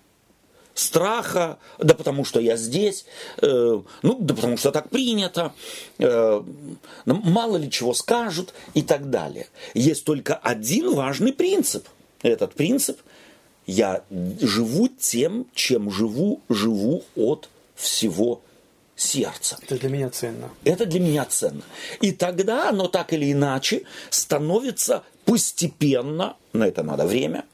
[0.75, 3.05] страха, да потому что я здесь,
[3.41, 5.53] э, ну да потому что так принято,
[5.99, 6.43] э,
[7.05, 9.49] мало ли чего скажут и так далее.
[9.75, 11.87] Есть только один важный принцип.
[12.23, 13.01] этот принцип.
[13.67, 14.03] Я
[14.41, 18.41] живу тем, чем живу, живу от всего
[19.03, 19.59] сердца.
[19.63, 20.51] Это для меня ценно.
[20.65, 21.63] Это для меня ценно.
[22.01, 27.45] И тогда оно так или иначе становится постепенно, на это надо время,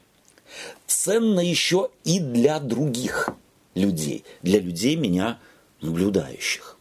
[0.87, 3.29] ценно еще и для других
[3.75, 5.39] людей, для людей меня
[5.81, 6.77] наблюдающих.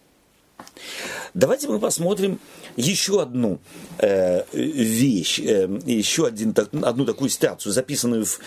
[1.34, 2.40] Давайте мы посмотрим
[2.76, 3.58] еще одну
[3.98, 8.40] э, вещь, э, еще один, так, одну такую ситуацию, записанную в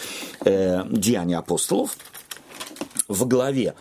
[0.45, 1.97] э, Деянии апостолов
[3.07, 3.75] в главе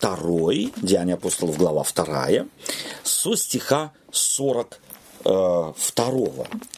[0.00, 2.46] 2, Деяния апостолов, глава 2,
[3.02, 5.74] со стиха 42.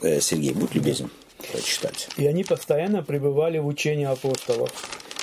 [0.02, 1.10] Э, Сергей, будь любезен
[1.50, 2.08] прочитать.
[2.16, 4.70] «И они постоянно пребывали в учении апостолов,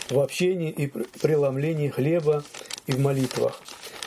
[0.09, 2.43] в общении и преломлении хлеба
[2.87, 3.61] и в молитвах.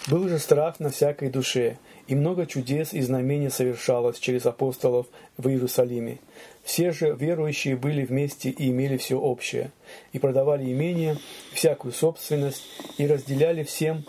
[0.08, 5.06] Был же страх на всякой душе, и много чудес и знамений совершалось через апостолов
[5.37, 6.18] в Иерусалиме.
[6.62, 9.72] Все же верующие были вместе и имели все общее,
[10.12, 11.16] и продавали имение,
[11.53, 12.62] всякую собственность,
[12.98, 14.05] и разделяли всем,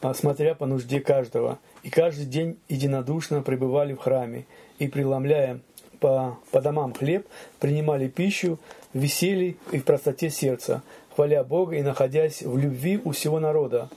[0.00, 4.46] а, смотря по нужде каждого, и каждый день единодушно пребывали в храме,
[4.78, 5.60] и, преломляя
[6.00, 7.26] по, по домам хлеб,
[7.58, 8.58] принимали пищу
[8.94, 10.82] в веселье и в простоте сердца,
[11.14, 13.90] хваля Бога и находясь в любви у всего народа.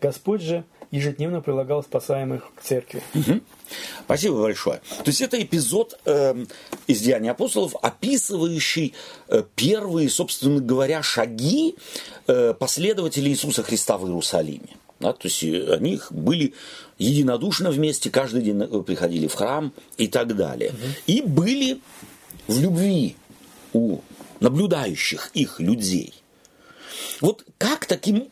[0.00, 3.02] Господь же ежедневно прилагал спасаемых к церкви.
[3.14, 3.40] Угу.
[4.04, 4.80] Спасибо большое.
[4.98, 6.44] То есть это эпизод э,
[6.86, 8.94] из Деяний апостолов, описывающий
[9.28, 11.76] э, первые, собственно говоря, шаги
[12.26, 14.76] э, последователей Иисуса Христа в Иерусалиме.
[14.98, 16.54] Да, то есть э, они были
[16.98, 20.70] единодушно вместе, каждый день э, приходили в храм и так далее.
[20.70, 20.78] Угу.
[21.06, 21.80] И были
[22.48, 23.16] в любви
[23.72, 24.00] у
[24.40, 26.14] наблюдающих их людей.
[27.20, 28.28] Вот как таким,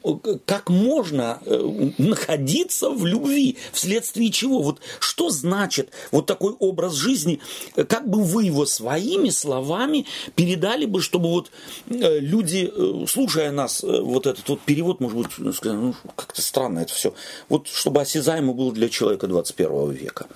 [0.46, 4.62] как можно э, находиться в любви, вследствие чего?
[4.62, 7.40] Вот что значит вот такой образ жизни?
[7.74, 11.50] Как бы вы его своими словами передали бы, чтобы вот
[11.88, 16.80] э, люди, э, слушая нас, вот этот вот перевод, может быть, сказали, ну, как-то странно
[16.80, 17.14] это все.
[17.48, 20.26] Вот чтобы осязаемо было для человека 21 века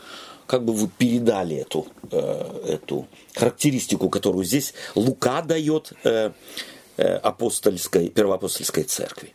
[0.47, 6.33] как бы вы передали эту, эту характеристику, которую здесь Лука дает Э,
[6.97, 9.35] апостольской, первоапостольской церкви.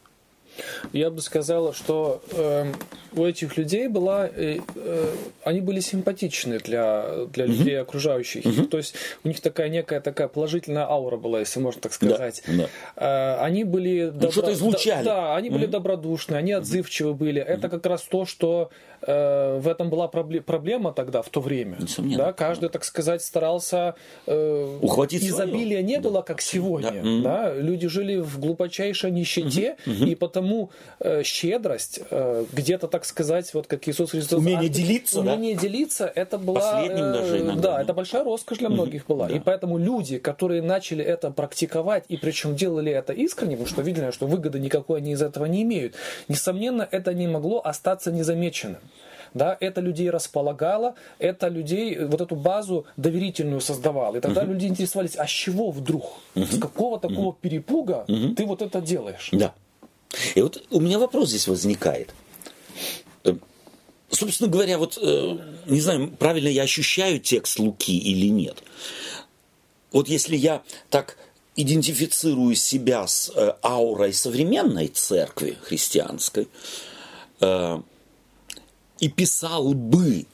[0.94, 2.72] Я бы сказала, что э,
[3.16, 7.48] у этих людей была, э, э, они были симпатичны для, для mm-hmm.
[7.48, 8.46] людей окружающих.
[8.46, 8.68] Mm-hmm.
[8.68, 12.44] То есть у них такая некая такая положительная аура была, если можно так сказать.
[12.48, 12.54] Да,
[12.96, 13.40] да.
[13.40, 14.06] Э, они были...
[14.06, 14.32] Ну, добро...
[14.32, 15.06] Что-то излучали.
[15.06, 15.54] Да, да они mm-hmm.
[15.54, 17.42] были добродушны, они отзывчивы были.
[17.42, 17.46] Mm-hmm.
[17.46, 18.70] Это как раз то, что
[19.02, 21.78] э, в этом была проблема тогда, в то время.
[21.80, 22.18] Несомненно.
[22.18, 23.96] Да, каждый, так сказать, старался...
[24.26, 25.84] Э, Ухватить Изобилия свое.
[25.84, 26.92] не было, как сегодня.
[26.92, 26.98] Да.
[26.98, 27.22] Mm-hmm.
[27.22, 27.54] Да?
[27.54, 30.10] Люди жили в глубочайшей нищете, mm-hmm.
[30.10, 30.47] и потому
[31.00, 34.40] э, щедрость э, где-то, так сказать, вот как Иисус Христос...
[34.40, 35.62] Умение делиться, Умение да?
[35.62, 36.60] делиться, это была...
[36.60, 37.62] Последним э, даже иногда.
[37.62, 39.08] Да, это большая роскошь для многих mm-hmm.
[39.08, 39.28] была.
[39.28, 39.36] Да.
[39.36, 44.12] И поэтому люди, которые начали это практиковать, и причем делали это искренне, потому что видели,
[44.12, 45.96] что выгоды никакой они из этого не имеют,
[46.28, 48.82] несомненно, это не могло остаться незамеченным
[49.34, 54.18] да, это людей располагало, это людей, вот эту базу доверительную создавало.
[54.18, 54.48] И тогда uh-huh.
[54.48, 56.06] люди интересовались, а с чего вдруг?
[56.36, 56.46] Uh-huh.
[56.46, 57.42] С какого такого uh-huh.
[57.42, 58.36] перепуга uh-huh.
[58.36, 59.30] ты вот это делаешь?
[59.32, 59.54] Да.
[60.36, 62.14] И вот у меня вопрос здесь возникает.
[63.24, 63.36] Э,
[64.10, 68.64] собственно говоря, вот э, не знаю, правильно я ощущаю текст Луки или нет.
[69.92, 71.18] Вот если я так
[71.56, 76.48] идентифицирую себя с э, аурой современной церкви христианской
[79.00, 80.26] и писал бы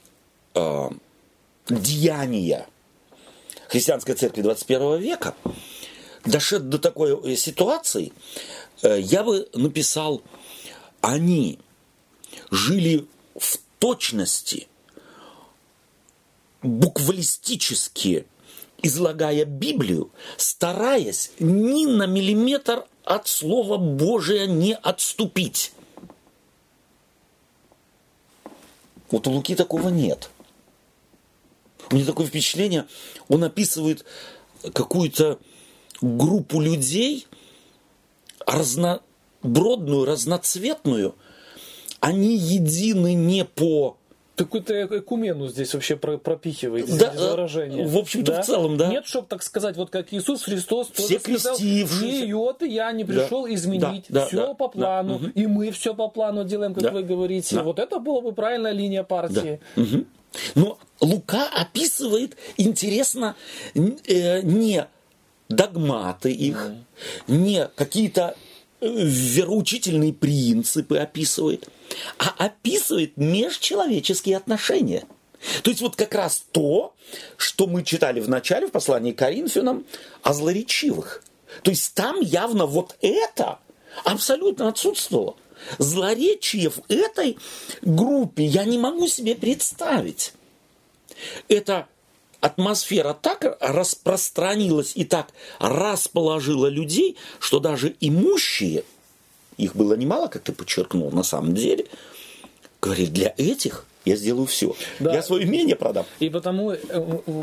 [1.68, 2.66] деяния
[3.68, 5.36] христианской церкви 21 века,
[6.24, 8.14] дошед до такой ситуации,
[8.84, 10.22] я бы написал,
[11.02, 11.60] они
[12.52, 14.68] жили в точности,
[16.62, 18.26] буквалистически
[18.82, 25.72] излагая Библию, стараясь ни на миллиметр от Слова Божия не отступить.
[29.10, 30.30] Вот у Луки такого нет.
[31.90, 32.88] У меня такое впечатление,
[33.28, 34.06] он описывает
[34.74, 35.40] какую-то
[36.02, 37.28] группу людей–
[38.48, 41.16] разнобродную, разноцветную,
[42.00, 43.98] они едины не по
[44.36, 47.88] какую-то экумену здесь вообще пропихивает да, выражение.
[47.88, 48.42] В общем-то, да?
[48.42, 48.90] в целом, да.
[48.90, 53.44] Нет, чтобы, так сказать, вот как Иисус Христос все сказал, не йоты, я не пришел
[53.44, 56.84] да, изменить, да, все да, по плану, да, и мы все по плану делаем, как
[56.84, 57.56] да, вы говорите.
[57.56, 57.64] Да.
[57.64, 59.60] Вот это была бы правильная линия партии.
[59.76, 60.06] Да, угу.
[60.56, 63.36] Но Лука описывает, интересно,
[63.76, 64.88] э, не
[65.50, 66.83] догматы их, mm.
[67.28, 68.36] Не какие-то
[68.80, 71.68] э, вероучительные принципы описывает,
[72.18, 75.06] а описывает межчеловеческие отношения.
[75.62, 76.94] То есть вот как раз то,
[77.38, 79.86] что мы читали в начале в послании к Коринфянам
[80.22, 81.24] о злоречивых.
[81.64, 83.60] То есть там явно вот это
[84.04, 85.36] абсолютно отсутствовало.
[85.78, 87.38] Злоречие в этой
[87.82, 90.34] группе я не могу себе представить.
[91.48, 91.88] Эта
[92.44, 95.28] атмосфера так распространилась и так
[95.60, 98.84] расположила людей, что даже имущие,
[99.58, 101.86] их было немало, как ты подчеркнул, на самом деле,
[102.82, 104.76] говорит, для этих я сделаю все.
[105.00, 105.14] Да.
[105.14, 106.06] Я свое имение продам.
[106.20, 106.78] И потому э,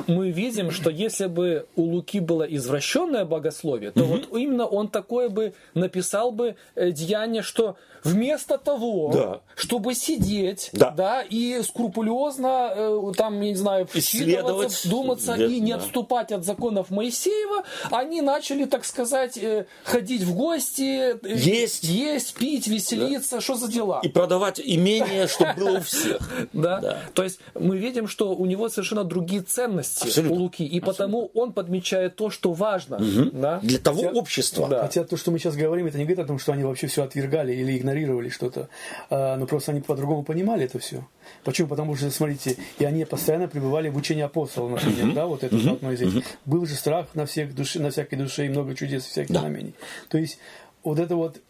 [0.07, 4.17] мы видим, что если бы у Луки было извращенное богословие, то угу.
[4.17, 9.41] вот именно он такое бы написал бы э, деяние, что вместо того, да.
[9.55, 10.91] чтобы сидеть, да.
[10.91, 15.79] да, и скрупулезно э, там, не знаю, вчитываться, думаться и не да.
[15.79, 19.39] отступать от законов Моисеева, они начали, так сказать,
[19.85, 23.41] ходить в гости, есть, есть пить, веселиться, да.
[23.41, 24.01] что за дела?
[24.03, 26.21] И продавать имение, чтобы было у всех.
[26.53, 26.99] Да?
[27.15, 31.53] То есть мы видим, что у него совершенно другие ценности у Луки, и потому он
[31.53, 32.99] подмечает то, что важно.
[32.99, 34.69] Для того общества.
[34.69, 37.05] Хотя то, что мы сейчас говорим, это не говорит о том, что они вообще все
[37.05, 37.90] отвергали или игнорировали
[38.31, 38.69] что-то,
[39.09, 41.07] а, но просто они по-другому понимали это все.
[41.45, 41.69] Почему?
[41.69, 45.73] Потому что, смотрите, и они постоянно пребывали в учении апостолов, например, да, вот это uh
[45.73, 46.25] одно из этих.
[46.45, 49.41] Был же страх на всех душе, на всякой душе и много чудес, всяких да.
[49.41, 49.75] знамений.
[50.09, 50.39] То есть
[50.83, 51.41] вот это вот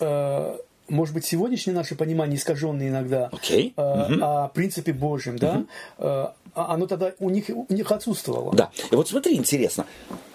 [0.00, 0.56] э,
[0.88, 3.72] может быть, сегодняшнее наше понимание искаженное иногда okay.
[3.76, 4.20] э, uh-huh.
[4.22, 5.64] о принципе Божьем, да,
[5.98, 6.32] uh-huh.
[6.34, 8.54] э, оно тогда у них, у них отсутствовало.
[8.54, 8.70] Да.
[8.90, 9.86] И вот смотри, интересно.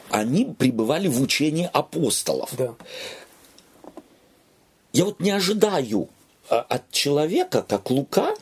[0.10, 2.54] Они пребывали в учении апостолов.
[2.58, 2.74] Да.
[4.94, 6.10] Я вот не ожидаю
[6.50, 8.34] а, от человека, как Лука,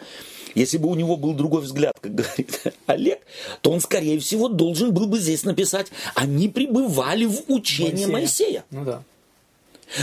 [0.55, 3.19] если бы у него был другой взгляд, как говорит Олег,
[3.61, 8.11] то он, скорее всего, должен был бы здесь написать, они пребывали в учении Моисея.
[8.11, 8.65] Моисея.
[8.71, 9.03] Ну да.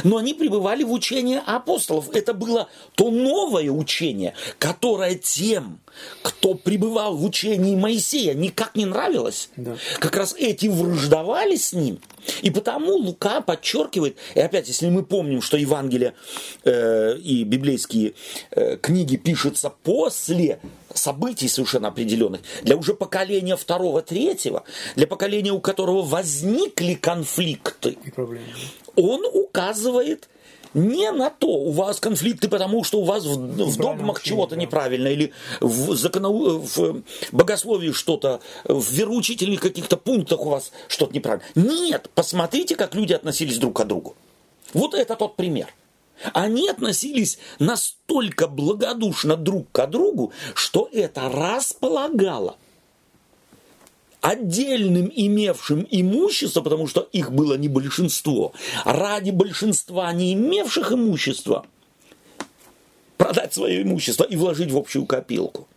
[0.05, 2.15] Но они пребывали в учении апостолов.
[2.15, 5.81] Это было то новое учение, которое тем,
[6.23, 9.51] кто пребывал в учении Моисея, никак не нравилось.
[9.57, 9.77] Да.
[9.99, 12.01] Как раз эти враждовали с ним.
[12.43, 16.15] И потому Лука подчеркивает, и опять, если мы помним, что Евангелие
[16.65, 18.15] э, и библейские
[18.51, 20.61] э, книги пишутся после
[20.93, 24.65] событий совершенно определенных, для уже поколения второго, третьего,
[24.97, 28.45] для поколения, у которого возникли конфликты, и проблемы
[28.97, 30.29] он указывает
[30.75, 34.61] не на то, у вас конфликты, потому что у вас в, в догмах чего-то да.
[34.61, 41.47] неправильно, или в, законо, в богословии что-то, в вероучительных каких-то пунктах у вас что-то неправильно.
[41.55, 44.17] Нет, посмотрите, как люди относились друг к другу.
[44.75, 45.73] Вот это тот пример.
[46.33, 52.57] Они относились настолько благодушно друг к другу, что это располагало
[54.27, 58.53] отдельным имевшим имущество, потому что их было не большинство,
[58.85, 61.65] ради большинства не имевших имущества,
[63.19, 65.69] продать свое имущество и вложить в общую копилку.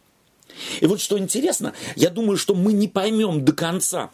[0.82, 4.10] И вот что интересно, я думаю, что мы не поймем до конца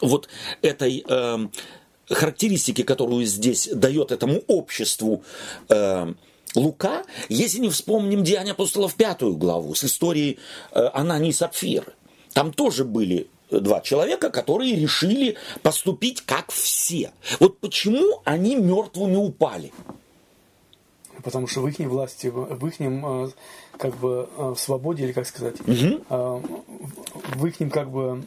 [0.00, 0.30] вот
[0.62, 1.38] этой э,
[2.08, 5.24] характеристики, которую здесь дает этому обществу
[5.68, 6.14] э,
[6.54, 10.38] Лука, если не вспомним Деяния апостолов пятую главу с историей
[10.72, 11.92] э, Анании и Сапфиры.
[12.32, 13.28] Там тоже были
[13.60, 17.12] два человека, которые решили поступить как все.
[17.40, 19.72] Вот почему они мертвыми упали?
[21.22, 23.28] Потому что в их власти, в их э,
[23.78, 26.42] как бы э, свободе, или как сказать, угу.
[27.36, 28.24] в их как бы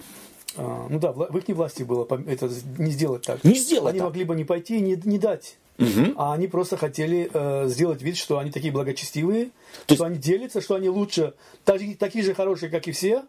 [0.58, 3.44] ну да, в их власти было это не сделать так.
[3.44, 3.90] Не сделать.
[3.90, 4.08] Они так.
[4.08, 5.58] могли бы не пойти и не, не дать.
[5.78, 6.14] Угу.
[6.16, 9.50] А они просто хотели э, сделать вид, что они такие благочестивые,
[9.86, 10.14] То что есть...
[10.14, 11.34] они делятся, что они лучше,
[11.66, 13.24] так, такие же хорошие, как и все,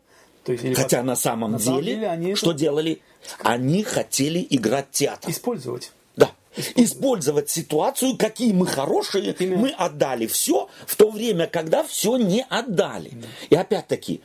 [0.47, 2.61] то есть, Хотя на самом на деле, деле они что это...
[2.61, 3.03] делали?
[3.41, 5.29] Они хотели играть театр.
[5.29, 5.91] Использовать.
[6.15, 6.31] Да.
[6.57, 9.61] Использовать, Использовать ситуацию, какие мы хорошие, Именно.
[9.61, 13.11] мы отдали все, в то время, когда все не отдали.
[13.11, 13.27] Да.
[13.51, 14.21] И опять-таки,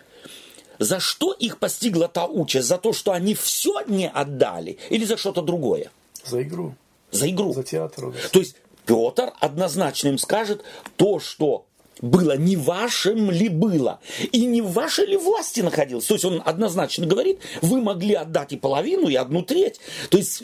[0.77, 2.67] за что их постигла та участь?
[2.67, 5.89] За то, что они все не отдали или за что-то другое?
[6.23, 6.75] За игру.
[7.09, 7.51] За игру.
[7.51, 8.13] За театр.
[8.31, 10.63] То есть Петр однозначно им скажет
[10.97, 11.65] то, что
[12.01, 13.99] было, не вашим ли было,
[14.31, 16.05] и не в вашей ли власти находилось.
[16.05, 19.79] То есть он однозначно говорит, вы могли отдать и половину, и одну треть.
[20.09, 20.43] То есть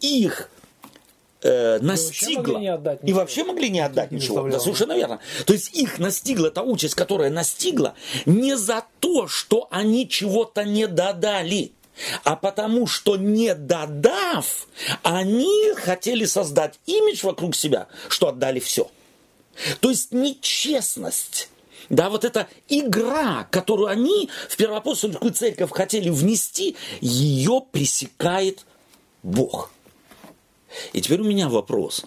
[0.00, 0.50] их
[1.42, 2.58] э, настигло.
[2.58, 4.48] Вообще и вообще могли не отдать не ничего.
[4.48, 5.20] Да, совершенно верно.
[5.46, 7.94] То есть их настигла та участь, которая настигла,
[8.26, 11.72] не за то, что они чего-то не додали,
[12.24, 14.66] а потому что не додав,
[15.02, 18.90] они хотели создать имидж вокруг себя, что отдали все.
[19.80, 21.48] То есть нечестность.
[21.88, 28.66] Да, вот эта игра, которую они в первоапостольскую церковь хотели внести, ее пресекает
[29.22, 29.70] Бог.
[30.92, 32.04] И теперь у меня вопрос.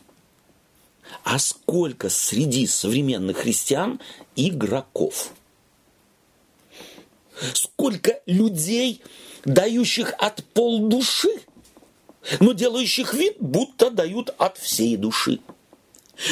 [1.24, 4.00] А сколько среди современных христиан
[4.36, 5.32] игроков?
[7.54, 9.02] Сколько людей,
[9.46, 11.30] дающих от полдуши
[12.40, 15.40] но делающих вид, будто дают от всей души.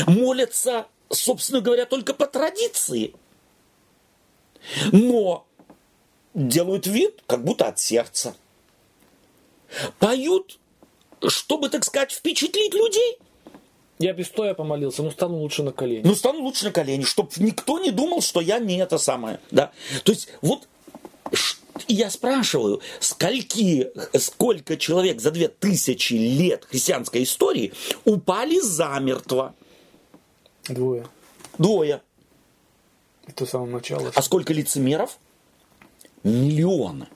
[0.06, 3.14] Молятся, собственно говоря, только по традиции,
[4.92, 5.46] но
[6.34, 8.36] делают вид, как будто от сердца.
[10.00, 10.60] Поют,
[11.28, 13.18] чтобы, так сказать, впечатлить людей.
[14.00, 16.04] Я без стоя помолился, ну стану лучше на колени.
[16.06, 19.40] Ну стану лучше на колени, чтобы никто не думал, что я не это самое.
[19.50, 19.72] Да?
[20.04, 20.68] То есть вот
[21.88, 27.74] я спрашиваю, скольки, сколько человек за две тысячи лет христианской истории
[28.06, 29.56] упали замертво?
[30.68, 31.08] Двое.
[31.58, 32.02] Двое.
[33.26, 34.12] Это с самого начала.
[34.16, 35.18] А сколько лицемеров?
[36.24, 37.08] Миллионы.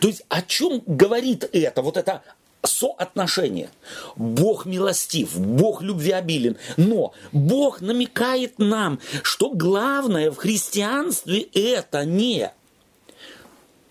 [0.00, 1.82] То есть о чем говорит это?
[1.82, 2.22] Вот это
[2.62, 3.70] соотношение.
[4.16, 6.56] Бог милостив, Бог любвеобилен.
[6.76, 12.50] Но Бог намекает нам, что главное в христианстве это не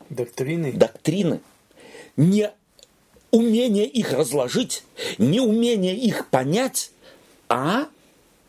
[0.09, 1.41] доктрины, доктрины
[2.17, 2.51] не
[3.31, 4.83] умение их разложить,
[5.17, 6.91] не умение их понять,
[7.49, 7.87] а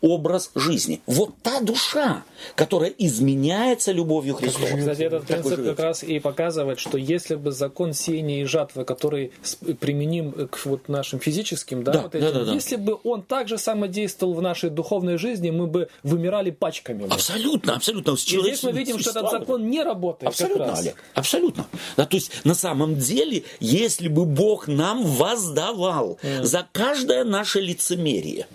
[0.01, 1.01] образ жизни.
[1.07, 2.23] Вот та душа,
[2.55, 4.77] которая изменяется любовью Христова.
[4.77, 9.31] Кстати, этот принцип как раз и показывает, что если бы закон сеяния и жатвы, который
[9.79, 12.53] применим к вот нашим физическим, да, да, вот этим, да, да, да.
[12.53, 17.05] если бы он также самодействовал в нашей духовной жизни, мы бы вымирали пачками.
[17.11, 18.11] Абсолютно, абсолютно.
[18.11, 20.29] И здесь мы видим, что этот закон не работает.
[20.29, 21.65] Абсолютно, Олег, абсолютно.
[21.95, 26.43] Да, то есть на самом деле, если бы Бог нам воздавал mm.
[26.43, 28.47] за каждое наше лицемерие,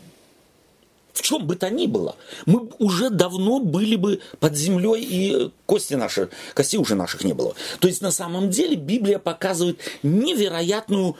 [1.12, 5.94] в чем бы то ни было, мы уже давно были бы под землей, и кости
[5.94, 7.54] наши, костей уже наших не было.
[7.80, 11.16] То есть на самом деле Библия показывает невероятную,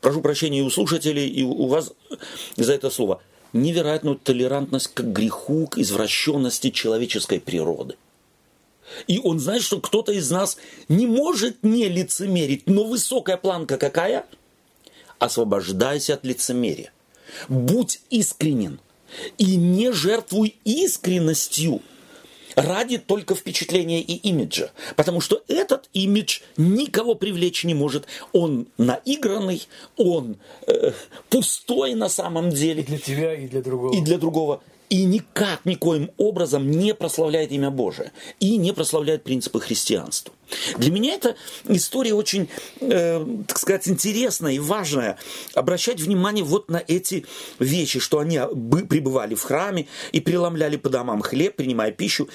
[0.00, 1.92] прошу прощения и у слушателей, и у вас
[2.56, 3.20] за это слово,
[3.52, 7.96] невероятную толерантность к греху, к извращенности человеческой природы.
[9.06, 10.56] И он знает, что кто-то из нас
[10.88, 14.26] не может не лицемерить, но высокая планка какая?
[15.18, 16.92] Освобождайся от лицемерия.
[17.48, 18.78] Будь искренен
[19.38, 21.80] и не жертвуй искренностью
[22.56, 24.70] ради только впечатления и имиджа.
[24.96, 28.06] Потому что этот имидж никого привлечь не может.
[28.32, 30.36] Он наигранный, он
[30.66, 30.92] э,
[31.30, 32.82] пустой на самом деле.
[32.82, 33.94] И для тебя, и для другого.
[33.94, 39.60] И для другого и никак, никоим образом не прославляет имя Божие и не прославляет принципы
[39.60, 40.32] христианства.
[40.76, 41.36] Для меня эта
[41.68, 42.48] история очень,
[42.80, 45.18] э, так сказать, интересная и важная.
[45.54, 47.26] Обращать внимание вот на эти
[47.58, 48.38] вещи, что они
[48.88, 52.28] пребывали в храме и преломляли по домам хлеб, принимая пищу,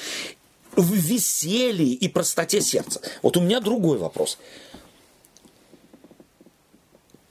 [0.75, 3.01] в веселье и простоте сердца.
[3.21, 4.37] Вот у меня другой вопрос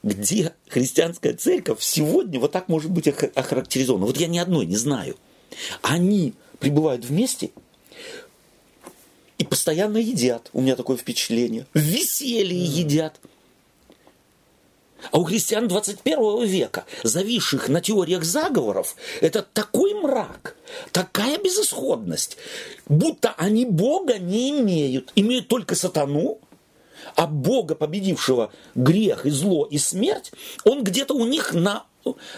[0.03, 4.05] где христианская церковь сегодня вот так может быть охарактеризована.
[4.05, 5.17] Вот я ни одной не знаю.
[5.81, 7.51] Они пребывают вместе
[9.37, 10.49] и постоянно едят.
[10.53, 11.65] У меня такое впечатление.
[11.73, 13.19] В веселье едят.
[15.11, 20.57] А у христиан 21 века, зависших на теориях заговоров, это такой мрак,
[20.91, 22.35] такая безысходность,
[22.85, 26.39] будто они Бога не имеют, имеют только сатану,
[27.15, 30.31] а Бога, победившего грех и зло и смерть,
[30.63, 31.85] он где-то у них на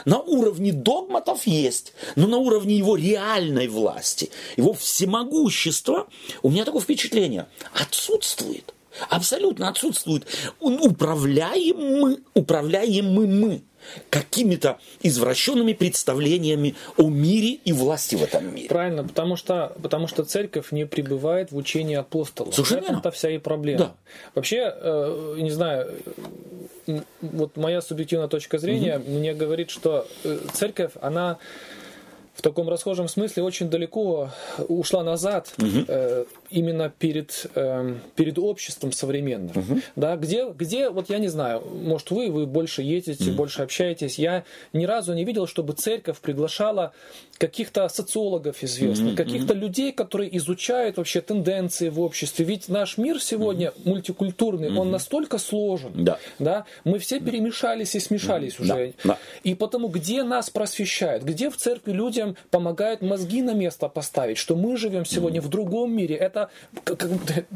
[0.05, 6.07] на уровне догматов есть, но на уровне его реальной власти, его всемогущества,
[6.41, 8.74] у меня такое впечатление, отсутствует.
[9.09, 10.26] Абсолютно отсутствует.
[10.59, 13.64] Управляем мы, управляем мы мы
[14.09, 18.67] какими-то извращенными представлениями о мире и власти в этом мире.
[18.67, 22.53] Правильно, потому что, потому что церковь не пребывает в учении апостолов.
[22.55, 22.99] Совершенно.
[22.99, 23.79] Это вся и проблема.
[23.79, 23.93] Да.
[24.36, 25.91] Вообще, э, не знаю,
[27.21, 29.11] вот моя субъективная точка зрения угу.
[29.11, 31.38] мне говорит, что э, церковь, она
[32.34, 34.32] в таком расхожем смысле очень далеко
[34.67, 35.86] ушла назад угу.
[35.88, 39.58] э, именно перед, э, перед обществом современным.
[39.58, 39.82] Угу.
[39.95, 43.38] Да, где, где, вот я не знаю, может вы, вы больше едете, угу.
[43.38, 44.20] больше общаетесь.
[44.20, 44.43] Я
[44.74, 46.93] ни разу не видел, чтобы церковь приглашала
[47.41, 49.16] каких-то социологов известных, mm-hmm.
[49.16, 52.45] каких-то людей, которые изучают вообще тенденции в обществе.
[52.45, 53.89] Ведь наш мир сегодня mm-hmm.
[53.89, 54.78] мультикультурный, mm-hmm.
[54.78, 55.91] он настолько сложен.
[55.95, 56.20] Да.
[56.38, 56.66] Да?
[56.84, 58.62] Мы все перемешались и смешались mm-hmm.
[58.62, 58.93] уже.
[59.04, 59.14] Да.
[59.14, 59.18] Да.
[59.43, 64.56] И потому где нас просвещают, где в церкви людям помогают мозги на место поставить, что
[64.56, 65.43] мы живем сегодня mm-hmm.
[65.43, 66.16] в другом мире.
[66.16, 66.40] Это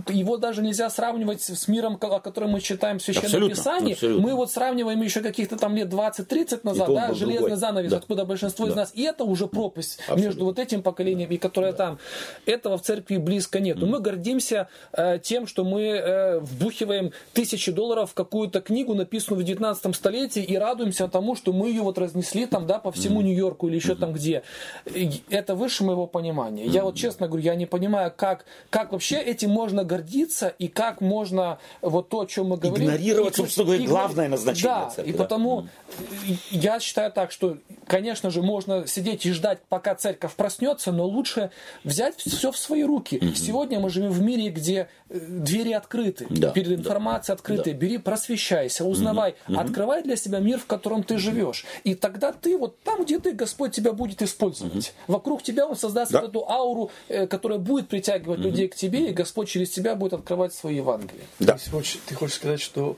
[0.08, 3.94] его даже нельзя сравнивать с миром, о котором мы читаем в Священном абсолютно, Писании.
[3.94, 4.28] Абсолютно.
[4.28, 7.58] Мы вот сравниваем еще каких-то там лет 20-30 назад, да, железный другой.
[7.58, 7.98] занавес, да.
[7.98, 8.72] откуда большинство да.
[8.72, 8.92] из нас.
[8.94, 10.26] И это уже про пропасть Абсолютно.
[10.26, 11.78] между вот этим поколением и которое да.
[11.78, 12.00] там.
[12.46, 13.78] Этого в церкви близко нет.
[13.78, 13.86] Mm.
[13.86, 19.46] мы гордимся э, тем, что мы э, вбухиваем тысячи долларов в какую-то книгу, написанную в
[19.46, 23.24] 19 столетии, и радуемся тому, что мы ее вот разнесли там, да, по всему mm.
[23.24, 23.96] Нью-Йорку или еще mm.
[23.96, 24.44] там где.
[25.30, 26.66] Это выше моего понимания.
[26.66, 26.70] Mm.
[26.70, 28.46] Я вот честно говорю, я не понимаю, как,
[28.76, 32.90] как вообще этим можно гордиться и как можно вот то, о чем мы говорим...
[32.90, 35.12] Игнорировать, собственно говоря, главное назначение да, церкви.
[35.12, 35.68] и потому
[36.28, 36.38] mm.
[36.52, 37.58] я считаю так, что,
[37.88, 41.52] конечно же, можно сидеть и ждать, пока церковь проснется, но лучше
[41.86, 43.16] взять все в свои руки.
[43.16, 43.36] Mm-hmm.
[43.36, 47.72] Сегодня мы живем в мире, где э, двери открыты, да, перед информацией да, открыты.
[47.72, 47.78] Да.
[47.78, 49.58] Бери, просвещайся, узнавай, mm-hmm.
[49.58, 51.64] открывай для себя мир, в котором ты живешь.
[51.86, 54.74] И тогда ты вот там, где ты, Господь тебя будет использовать.
[54.74, 54.94] Mm-hmm.
[55.08, 56.20] Вокруг тебя Он создаст да.
[56.20, 58.44] вот эту ауру, э, которая будет притягивать mm-hmm.
[58.44, 61.26] людей к тебе, и Господь через тебя будет открывать свои Евангелие.
[61.40, 61.58] Да.
[61.58, 62.98] То есть, ты хочешь сказать, что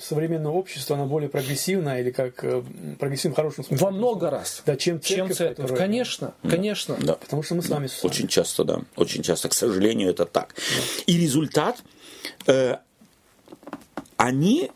[0.00, 2.62] современное общество, оно более прогрессивное или как э,
[2.98, 3.84] прогрессивно в хорошем смысле?
[3.84, 4.62] Во много раз.
[4.66, 5.28] Да, чем церковь.
[5.28, 5.56] Чем церковь.
[5.56, 5.78] Которая...
[5.78, 6.50] Конечно, да.
[6.50, 6.96] конечно.
[7.00, 7.14] Да.
[7.14, 7.88] Потому что мы с вами.
[7.88, 8.08] Да.
[8.08, 8.80] Очень часто, да.
[8.96, 10.54] Очень часто, к сожалению, это так.
[10.54, 11.02] Да.
[11.06, 11.82] И результат,
[12.46, 12.76] э,
[14.16, 14.70] они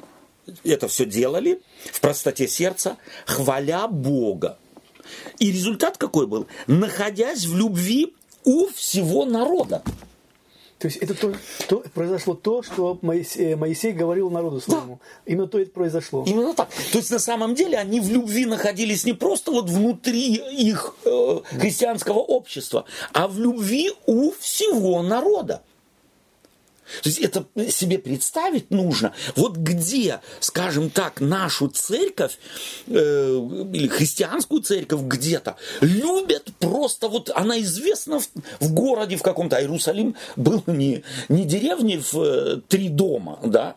[0.64, 1.60] это все делали
[1.92, 4.58] в простоте сердца, хваля Бога.
[5.38, 6.46] И результат какой был?
[6.66, 8.14] Находясь в любви
[8.44, 9.82] у всего народа.
[10.86, 11.34] То есть это то,
[11.68, 15.00] то, произошло то, что Моисей, э, Моисей говорил народу своему.
[15.02, 15.32] Да.
[15.32, 16.22] Именно то это произошло.
[16.24, 16.68] Именно так.
[16.92, 21.40] То есть на самом деле они в любви находились не просто вот внутри их э,
[21.58, 25.62] христианского общества, а в любви у всего народа.
[27.02, 29.12] То есть это себе представить нужно.
[29.34, 32.38] Вот где, скажем так, нашу церковь
[32.86, 32.92] э,
[33.72, 38.28] или христианскую церковь где-то любят просто вот она известна в,
[38.60, 39.56] в городе в каком-то.
[39.56, 43.76] А Иерусалим был не, не деревней в э, три дома, да,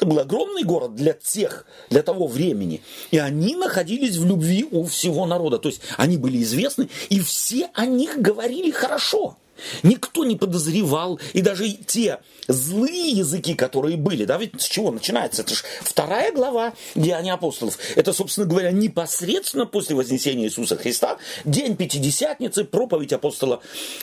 [0.00, 2.80] это был огромный город для тех, для того времени.
[3.10, 5.58] И они находились в любви у всего народа.
[5.58, 9.36] То есть они были известны, и все о них говорили хорошо.
[9.82, 15.42] Никто не подозревал, и даже те злые языки, которые были, да, ведь с чего начинается?
[15.42, 17.78] Это же вторая глава Деяния апостолов.
[17.96, 23.60] Это, собственно говоря, непосредственно после Вознесения Иисуса Христа, день Пятидесятницы, проповедь апостола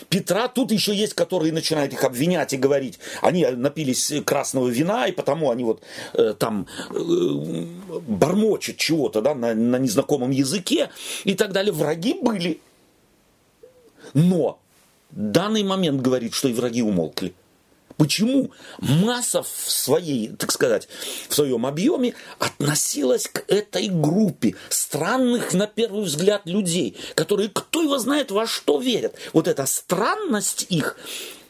[0.09, 0.47] Петра.
[0.47, 5.51] Тут еще есть, которые начинают их обвинять и говорить, они напились красного вина, и потому
[5.51, 5.81] они вот
[6.13, 6.93] э, там э,
[8.07, 10.89] бормочут чего-то, да, на, на незнакомом языке
[11.23, 11.73] и так далее.
[11.73, 12.61] Враги были.
[14.13, 14.59] Но
[15.11, 17.33] данный момент говорит, что и враги умолкли.
[17.97, 20.87] Почему масса в своей, так сказать,
[21.29, 27.97] в своем объеме относилась к этой группе странных, на первый взгляд, людей, которые, кто его
[27.97, 29.15] знает, во что верят.
[29.33, 30.95] Вот эта странность их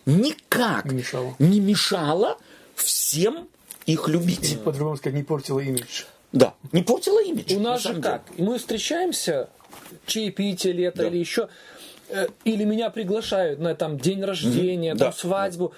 [0.05, 2.37] никак не мешала, не мешала
[2.75, 3.49] всем
[3.85, 4.51] их любить.
[4.51, 6.03] Или, по-другому сказать, не портила имидж.
[6.31, 7.55] Да, не портила имидж.
[7.55, 8.23] У нас же как?
[8.37, 9.49] Мы встречаемся,
[10.05, 11.07] чаепитие лето да.
[11.07, 11.49] или еще
[12.43, 14.97] или меня приглашают на там день рождения, mm-hmm.
[14.97, 15.17] там, да.
[15.17, 15.73] свадьбу.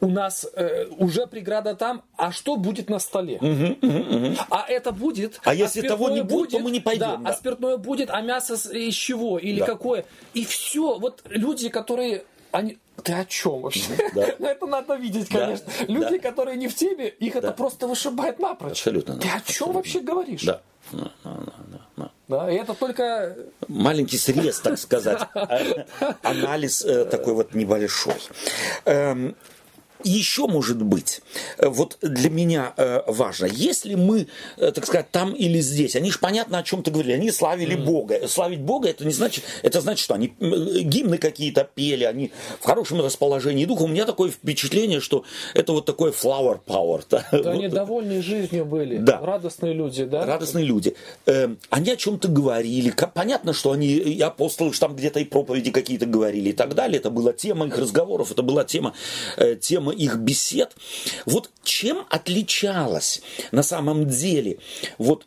[0.00, 3.38] У нас э, уже преграда там, а что будет на столе?
[3.38, 4.36] Угу, угу, угу.
[4.48, 5.40] А это будет.
[5.42, 7.00] А, а если того не будет, будет, то мы не пойдем.
[7.00, 7.30] Да, да.
[7.30, 9.40] А спиртное будет, а мясо из чего?
[9.40, 9.66] Или да.
[9.66, 10.04] какое?
[10.34, 10.98] И все.
[11.00, 13.90] Вот люди, которые они, ты о чем вообще?
[14.14, 14.26] Да.
[14.38, 15.66] Ну, это надо видеть, конечно.
[15.66, 15.92] Да.
[15.92, 16.30] Люди, да.
[16.30, 17.40] которые не в теме, их да.
[17.40, 18.72] это просто вышибает напрочь.
[18.72, 19.16] Абсолютно.
[19.18, 19.72] Ты о чем Абсолютно.
[19.74, 20.42] вообще говоришь?
[20.42, 20.60] Да.
[20.92, 21.36] Да, да,
[21.72, 21.80] да,
[22.28, 22.50] да.
[22.50, 23.36] и это только...
[23.68, 25.22] Маленький срез, так сказать.
[26.22, 28.14] Анализ э, такой вот небольшой.
[30.04, 31.22] Еще может быть,
[31.58, 36.10] э, вот для меня э, важно, если мы, э, так сказать, там или здесь, они
[36.10, 37.84] же понятно, о чем ты говорили, они славили mm.
[37.84, 38.28] Бога.
[38.28, 42.30] Славить Бога, это не значит, это значит, что они гимны какие-то пели, они
[42.60, 43.82] в хорошем расположении духа.
[43.82, 45.24] У меня такое впечатление, что
[45.54, 47.02] это вот такой flower power.
[47.10, 47.46] Да, вот.
[47.46, 49.20] они довольны жизнью были, да.
[49.20, 50.26] радостные люди, да?
[50.26, 50.94] Радостные люди.
[51.26, 52.94] Эм, они о чем-то говорили.
[53.14, 56.98] Понятно, что они, и апостолы там где-то и проповеди какие-то говорили и так далее.
[56.98, 58.94] Это была тема их разговоров, это была тема,
[59.60, 60.76] тема тема их бесед.
[61.26, 63.22] Вот чем отличалась
[63.52, 64.58] на самом деле
[64.98, 65.26] вот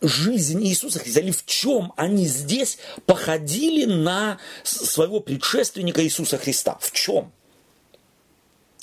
[0.00, 6.76] жизнь Иисуса Христа, или в чем они здесь походили на своего предшественника Иисуса Христа?
[6.80, 7.32] В чем?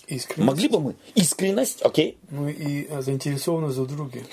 [0.08, 0.48] Искренность.
[0.48, 0.96] Могли бы мы?
[1.16, 2.18] Искренность, окей.
[2.30, 4.26] Ну и заинтересованность в друге.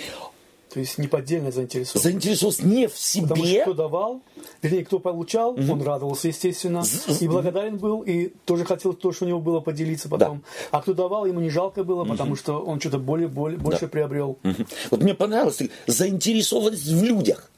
[0.78, 2.04] То есть неподдельная заинтересованность.
[2.04, 3.26] Заинтересованность не в себе.
[3.26, 4.22] Потому что кто давал,
[4.62, 5.72] вернее, кто получал, угу.
[5.72, 6.84] он радовался, естественно,
[7.20, 10.44] и благодарен был, и тоже хотел то, что у него было, поделиться потом.
[10.70, 10.78] Да.
[10.78, 13.88] А кто давал, ему не жалко было, потому что он что-то более, более, больше да.
[13.88, 14.38] приобрел.
[14.44, 14.66] Угу.
[14.92, 17.50] Вот мне понравилось заинтересованность в людях,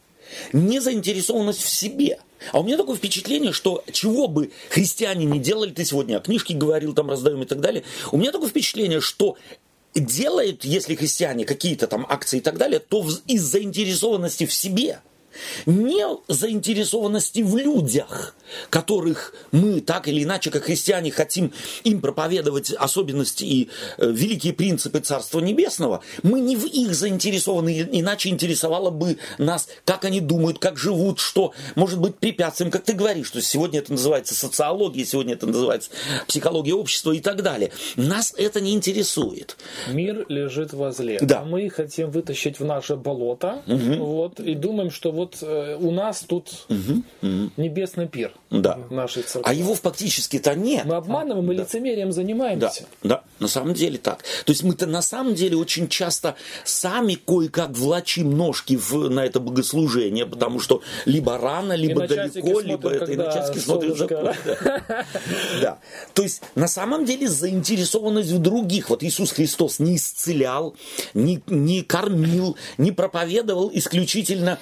[0.54, 2.20] не заинтересованность в себе.
[2.52, 6.54] А у меня такое впечатление, что чего бы христиане не делали, ты сегодня о книжке
[6.54, 9.36] говорил, там раздаем и так далее, у меня такое впечатление, что
[9.94, 15.00] делают, если христиане какие-то там акции и так далее, то из заинтересованности в себе.
[15.66, 18.34] Не заинтересованности в людях,
[18.68, 21.52] которых мы так или иначе, как христиане, хотим
[21.84, 28.28] им проповедовать особенности и э, великие принципы Царства Небесного, мы не в их заинтересованы, иначе
[28.28, 33.28] интересовало бы нас, как они думают, как живут, что может быть препятствием, как ты говоришь,
[33.28, 35.90] что сегодня это называется социология, сегодня это называется
[36.26, 37.70] психология общества и так далее.
[37.96, 39.56] Нас это не интересует.
[39.88, 41.40] Мир лежит возле, да.
[41.40, 44.04] а мы хотим вытащить в наше болото, угу.
[44.04, 47.02] вот, и думаем, что вот э, у нас тут угу.
[47.58, 48.78] небесный пир да.
[48.88, 49.50] нашей церкви.
[49.50, 50.86] А его фактически-то нет.
[50.86, 51.62] Мы обманываем а, и да.
[51.62, 52.86] лицемерием занимаемся.
[53.02, 54.22] Да, да, на самом деле так.
[54.44, 59.40] То есть мы-то на самом деле очень часто сами кое-как влачим ножки в, на это
[59.40, 64.06] богослужение, потому что либо рано, либо далеко, либо это, и на часики смотрят за
[65.60, 65.78] Да.
[66.14, 68.88] То есть на самом деле заинтересованность в других.
[68.88, 70.74] Вот Иисус Христос не исцелял,
[71.12, 74.58] не, не кормил, не проповедовал исключительно,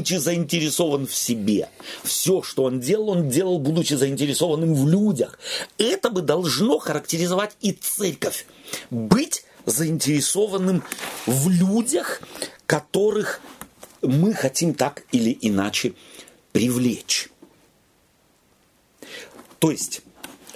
[0.00, 1.68] будучи заинтересован в себе.
[2.02, 5.38] Все, что он делал, он делал, будучи заинтересованным в людях.
[5.76, 8.46] Это бы должно характеризовать и церковь.
[8.88, 10.82] Быть заинтересованным
[11.26, 12.22] в людях,
[12.66, 13.42] которых
[14.00, 15.92] мы хотим так или иначе
[16.52, 17.28] привлечь.
[19.58, 20.00] То есть,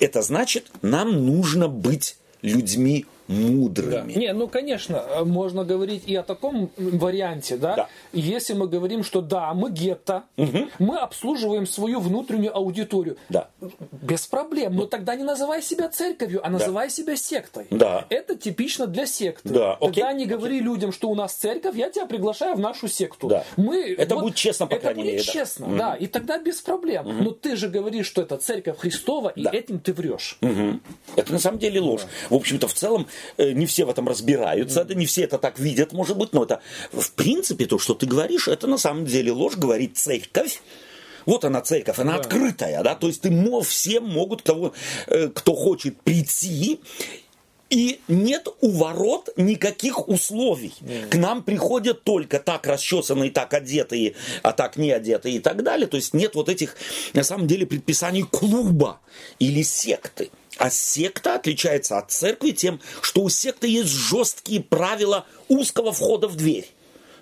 [0.00, 4.12] это значит, нам нужно быть людьми мудрыми.
[4.12, 4.20] Да.
[4.20, 7.74] Не, ну конечно, можно говорить и о таком варианте, да?
[7.76, 7.88] да.
[8.12, 10.68] Если мы говорим, что да, мы гетто, угу.
[10.78, 13.16] мы обслуживаем свою внутреннюю аудиторию.
[13.28, 13.48] Да.
[13.92, 14.76] Без проблем.
[14.76, 16.94] Но тогда не называй себя церковью, а называй да.
[16.94, 17.66] себя сектой.
[17.70, 18.06] Да.
[18.10, 19.48] Это типично для секты.
[19.48, 19.76] Да.
[19.76, 20.66] Тогда не говори Окей.
[20.66, 23.28] людям, что у нас церковь, я тебя приглашаю в нашу секту.
[23.28, 23.44] Да.
[23.56, 25.16] Мы, это вот, будет честно, по крайней мере.
[25.16, 25.76] Это будет честно, да.
[25.76, 25.94] да.
[25.94, 27.06] И тогда без проблем.
[27.06, 27.24] Угу.
[27.24, 29.50] Но ты же говоришь, что это церковь Христова, да.
[29.50, 30.38] и этим ты врешь.
[30.42, 30.80] Угу.
[31.16, 32.02] Это на самом деле ложь.
[32.02, 32.36] Да.
[32.36, 34.94] В общем-то, в целом, Э, не все в этом разбираются, mm.
[34.94, 36.60] не все это так видят, может быть, но это
[36.92, 40.60] в принципе то, что ты говоришь, это на самом деле ложь, говорит церковь.
[41.26, 42.20] Вот она церковь, она да.
[42.20, 44.74] открытая, да, то есть ты все могут, кого,
[45.06, 46.80] э, кто хочет прийти
[47.70, 50.74] и нет у ворот никаких условий.
[50.80, 51.08] Mm.
[51.08, 55.86] К нам приходят только так расчесанные, так одетые, а так не одетые и так далее.
[55.86, 56.76] То есть нет вот этих,
[57.14, 59.00] на самом деле, предписаний клуба
[59.38, 60.30] или секты.
[60.58, 66.36] А секта отличается от церкви тем, что у секты есть жесткие правила узкого входа в
[66.36, 66.70] дверь.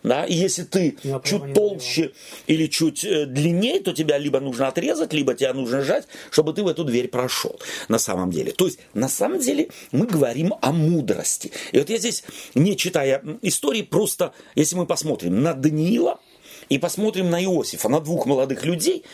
[0.02, 0.24] Да?
[0.24, 2.12] И если ты Я чуть толще
[2.46, 6.62] или чуть э, длиннее, то тебя либо нужно отрезать, либо тебя нужно сжать, чтобы ты
[6.62, 7.58] в эту дверь прошел.
[7.88, 8.52] На самом деле.
[8.52, 11.52] То есть, на самом деле, мы говорим о мудрости.
[11.70, 12.24] И вот я здесь,
[12.54, 16.18] не читая истории, просто, если мы посмотрим на Даниила,
[16.72, 19.04] и посмотрим на Иосифа, на двух молодых людей,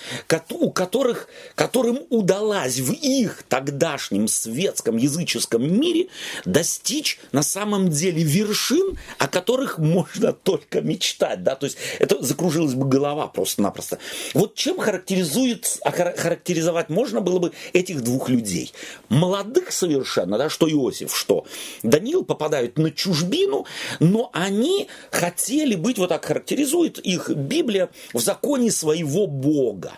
[0.50, 6.06] у которых, которым удалось в их тогдашнем светском языческом мире
[6.44, 11.42] достичь на самом деле вершин, о которых можно только мечтать.
[11.42, 11.56] Да?
[11.56, 13.98] То есть это закружилась бы голова просто-напросто.
[14.34, 18.72] Вот чем характеризует, характеризовать можно было бы этих двух людей?
[19.08, 21.44] Молодых совершенно, да, что Иосиф, что
[21.82, 23.66] Даниил попадают на чужбину,
[23.98, 29.92] но они хотели быть, вот так характеризует их Библия в законе своего Бога.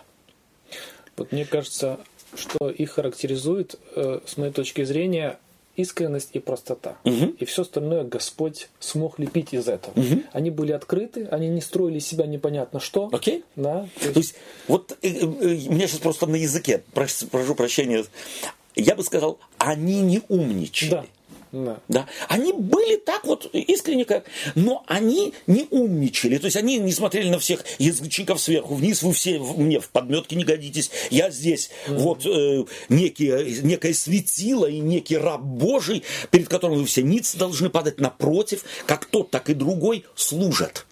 [1.17, 1.99] Вот мне кажется,
[2.35, 5.37] что их характеризует, э, с моей точки зрения,
[5.75, 6.97] искренность и простота.
[7.03, 7.35] Угу.
[7.39, 9.97] И все остальное Господь смог лепить из этого.
[9.99, 10.23] Угу.
[10.31, 13.09] Они были открыты, они не строили себя непонятно что.
[13.11, 13.43] Окей.
[13.55, 14.13] Да, то, есть...
[14.13, 14.35] то есть,
[14.67, 18.03] вот э, э, у меня сейчас просто на языке, прошу, прошу прощения,
[18.75, 20.89] я бы сказал, они не умничали.
[20.89, 21.05] Да.
[21.51, 21.81] Да.
[21.89, 22.07] Да.
[22.29, 24.25] Они были так вот искренне как,
[24.55, 26.37] но они не умничали.
[26.37, 29.03] То есть они не смотрели на всех язычников сверху вниз.
[29.03, 30.91] Вы все мне в подметке не годитесь.
[31.09, 31.97] Я здесь mm-hmm.
[31.97, 37.69] вот э, некие, некое светило и некий раб Божий, перед которым вы все ниц должны
[37.69, 40.85] падать напротив, как тот, так и другой служат.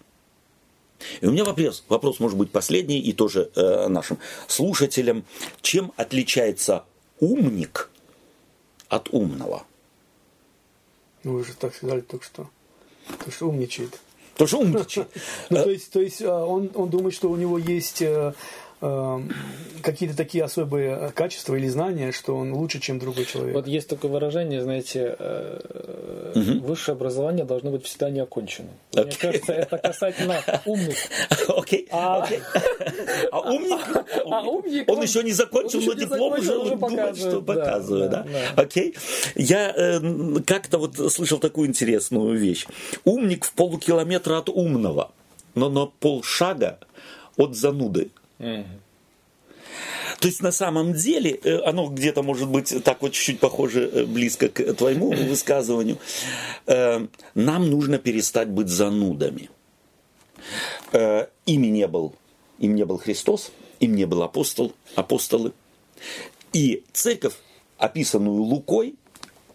[1.22, 5.24] И у меня вопрос, вопрос может быть последний и тоже э, нашим слушателям.
[5.62, 6.84] Чем отличается
[7.18, 7.90] умник
[8.90, 9.64] от умного?
[11.24, 12.48] Ну, вы же так сказали только что.
[13.24, 13.98] То, что умничает.
[14.36, 15.08] То, что умничает.
[15.50, 18.32] Ну, то есть, то есть а, он, думает, что у него есть э,
[18.80, 23.54] какие-то такие особые качества или знания, что он лучше, чем другой человек.
[23.54, 25.16] Вот есть такое выражение, знаете,
[26.34, 26.66] угу.
[26.66, 28.72] высшее образование должно быть всегда неоконченным.
[28.92, 29.04] Okay.
[29.04, 30.96] Мне кажется, это касательно умных.
[31.48, 31.88] Окей.
[31.90, 32.26] А,
[33.32, 33.80] а умник?
[34.26, 34.90] А умник?
[34.90, 38.10] Он еще не закончил, но диплом уже думает, что показывает.
[38.10, 38.26] Да,
[38.56, 38.94] Окей.
[39.34, 40.00] Я э,
[40.46, 42.66] как-то вот слышал такую интересную вещь.
[43.04, 45.12] Умник в полукилометра от умного,
[45.54, 46.78] но на полшага
[47.36, 48.10] от зануды.
[50.18, 54.04] То есть на самом деле, э, оно где-то может быть так вот чуть-чуть похоже, э,
[54.04, 55.98] близко к твоему высказыванию,
[56.66, 59.48] э, нам нужно перестать быть занудами.
[61.46, 62.14] Ими не был
[62.60, 65.52] им не был Христос, им не был апостол, апостолы.
[66.52, 67.34] И церковь,
[67.78, 68.94] описанную Лукой,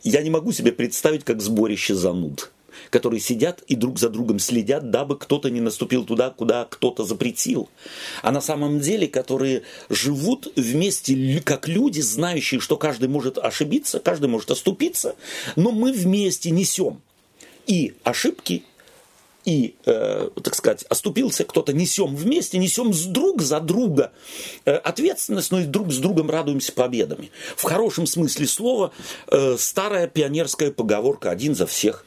[0.04, 2.52] я не могу себе представить как сборище зануд
[2.90, 7.70] которые сидят и друг за другом следят, дабы кто-то не наступил туда, куда кто-то запретил.
[8.22, 14.30] А на самом деле, которые живут вместе как люди, знающие, что каждый может ошибиться, каждый
[14.30, 15.16] может оступиться,
[15.56, 17.02] но мы вместе несем
[17.68, 18.64] и ошибки,
[19.46, 24.12] и, э, так сказать, оступился кто-то, несем вместе, несем с друг за друга
[24.66, 27.32] э, ответственность, но и друг с другом радуемся победами.
[27.56, 28.92] В хорошем смысле слова
[29.28, 32.06] э, старая пионерская поговорка «один за всех,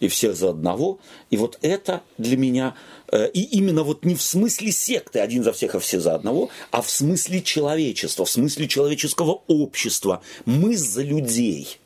[0.00, 0.98] и всех за одного.
[1.30, 2.74] И вот это для меня,
[3.12, 6.50] э, и именно вот не в смысле секты один за всех, а все за одного,
[6.70, 10.22] а в смысле человечества, в смысле человеческого общества.
[10.46, 11.78] Мы за людей,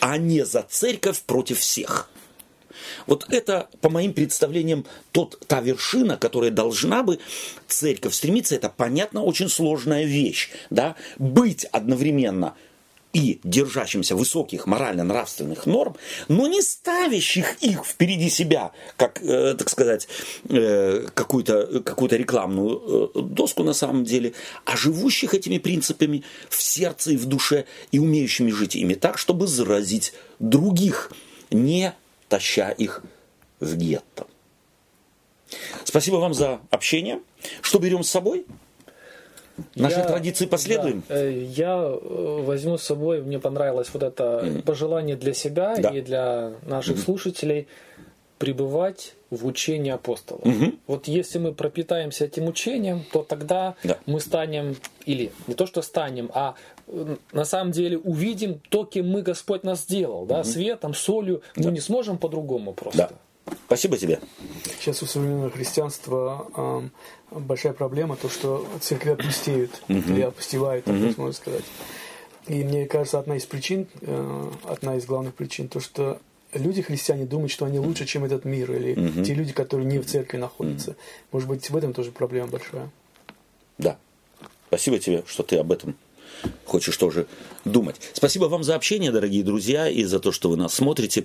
[0.00, 2.08] а не за церковь против всех.
[3.06, 7.18] Вот это, по моим представлениям, тот, та вершина, которая должна бы
[7.68, 10.50] церковь стремиться, это, понятно, очень сложная вещь.
[10.70, 10.96] Да?
[11.18, 12.54] Быть одновременно
[13.12, 15.96] и держащимся высоких морально-нравственных норм,
[16.28, 20.08] но не ставящих их впереди себя, как, э, так сказать,
[20.48, 24.32] э, какую-то какую рекламную э, доску на самом деле,
[24.64, 29.46] а живущих этими принципами в сердце и в душе и умеющими жить ими так, чтобы
[29.46, 31.12] заразить других,
[31.50, 31.94] не
[32.28, 33.02] таща их
[33.60, 34.26] в гетто.
[35.84, 37.20] Спасибо вам за общение.
[37.60, 38.46] Что берем с собой?
[39.74, 41.02] Нашей я, традиции последуем?
[41.08, 44.62] Да, э, я э, возьму с собой, мне понравилось вот это mm.
[44.62, 45.90] пожелание для себя да.
[45.90, 47.04] и для наших mm-hmm.
[47.04, 47.68] слушателей
[48.42, 50.44] пребывать в учении апостолов.
[50.44, 50.72] Угу.
[50.88, 53.98] Вот если мы пропитаемся этим учением, то тогда да.
[54.04, 54.74] мы станем,
[55.06, 56.56] или не то что станем, а
[57.32, 60.44] на самом деле увидим то, кем мы Господь нас сделал, да, угу.
[60.44, 61.68] светом, солью, да.
[61.68, 63.10] мы не сможем по-другому просто.
[63.10, 63.16] Да.
[63.66, 64.20] Спасибо тебе.
[64.78, 69.98] Сейчас у современного христианства э, большая проблема, то, что церкви опустеют, угу.
[69.98, 71.14] или опустевают, так угу.
[71.16, 71.64] можно сказать.
[72.46, 76.20] И мне кажется, одна из причин, э, одна из главных причин, то, что
[76.52, 79.24] люди, христиане, думают, что они лучше, чем этот мир, или угу.
[79.24, 80.90] те люди, которые не в церкви находятся.
[80.90, 80.98] Угу.
[81.32, 82.90] Может быть, в этом тоже проблема большая.
[83.78, 83.96] Да.
[84.68, 85.96] Спасибо тебе, что ты об этом
[86.64, 87.26] хочешь тоже
[87.64, 87.96] думать.
[88.12, 91.24] Спасибо вам за общение, дорогие друзья, и за то, что вы нас смотрите.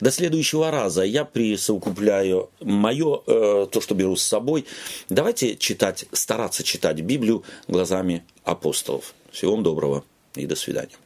[0.00, 4.66] До следующего раза я присовокупляю мое, э, то, что беру с собой.
[5.08, 9.14] Давайте читать, стараться читать Библию глазами апостолов.
[9.32, 10.04] Всего вам доброго
[10.34, 10.96] и до свидания.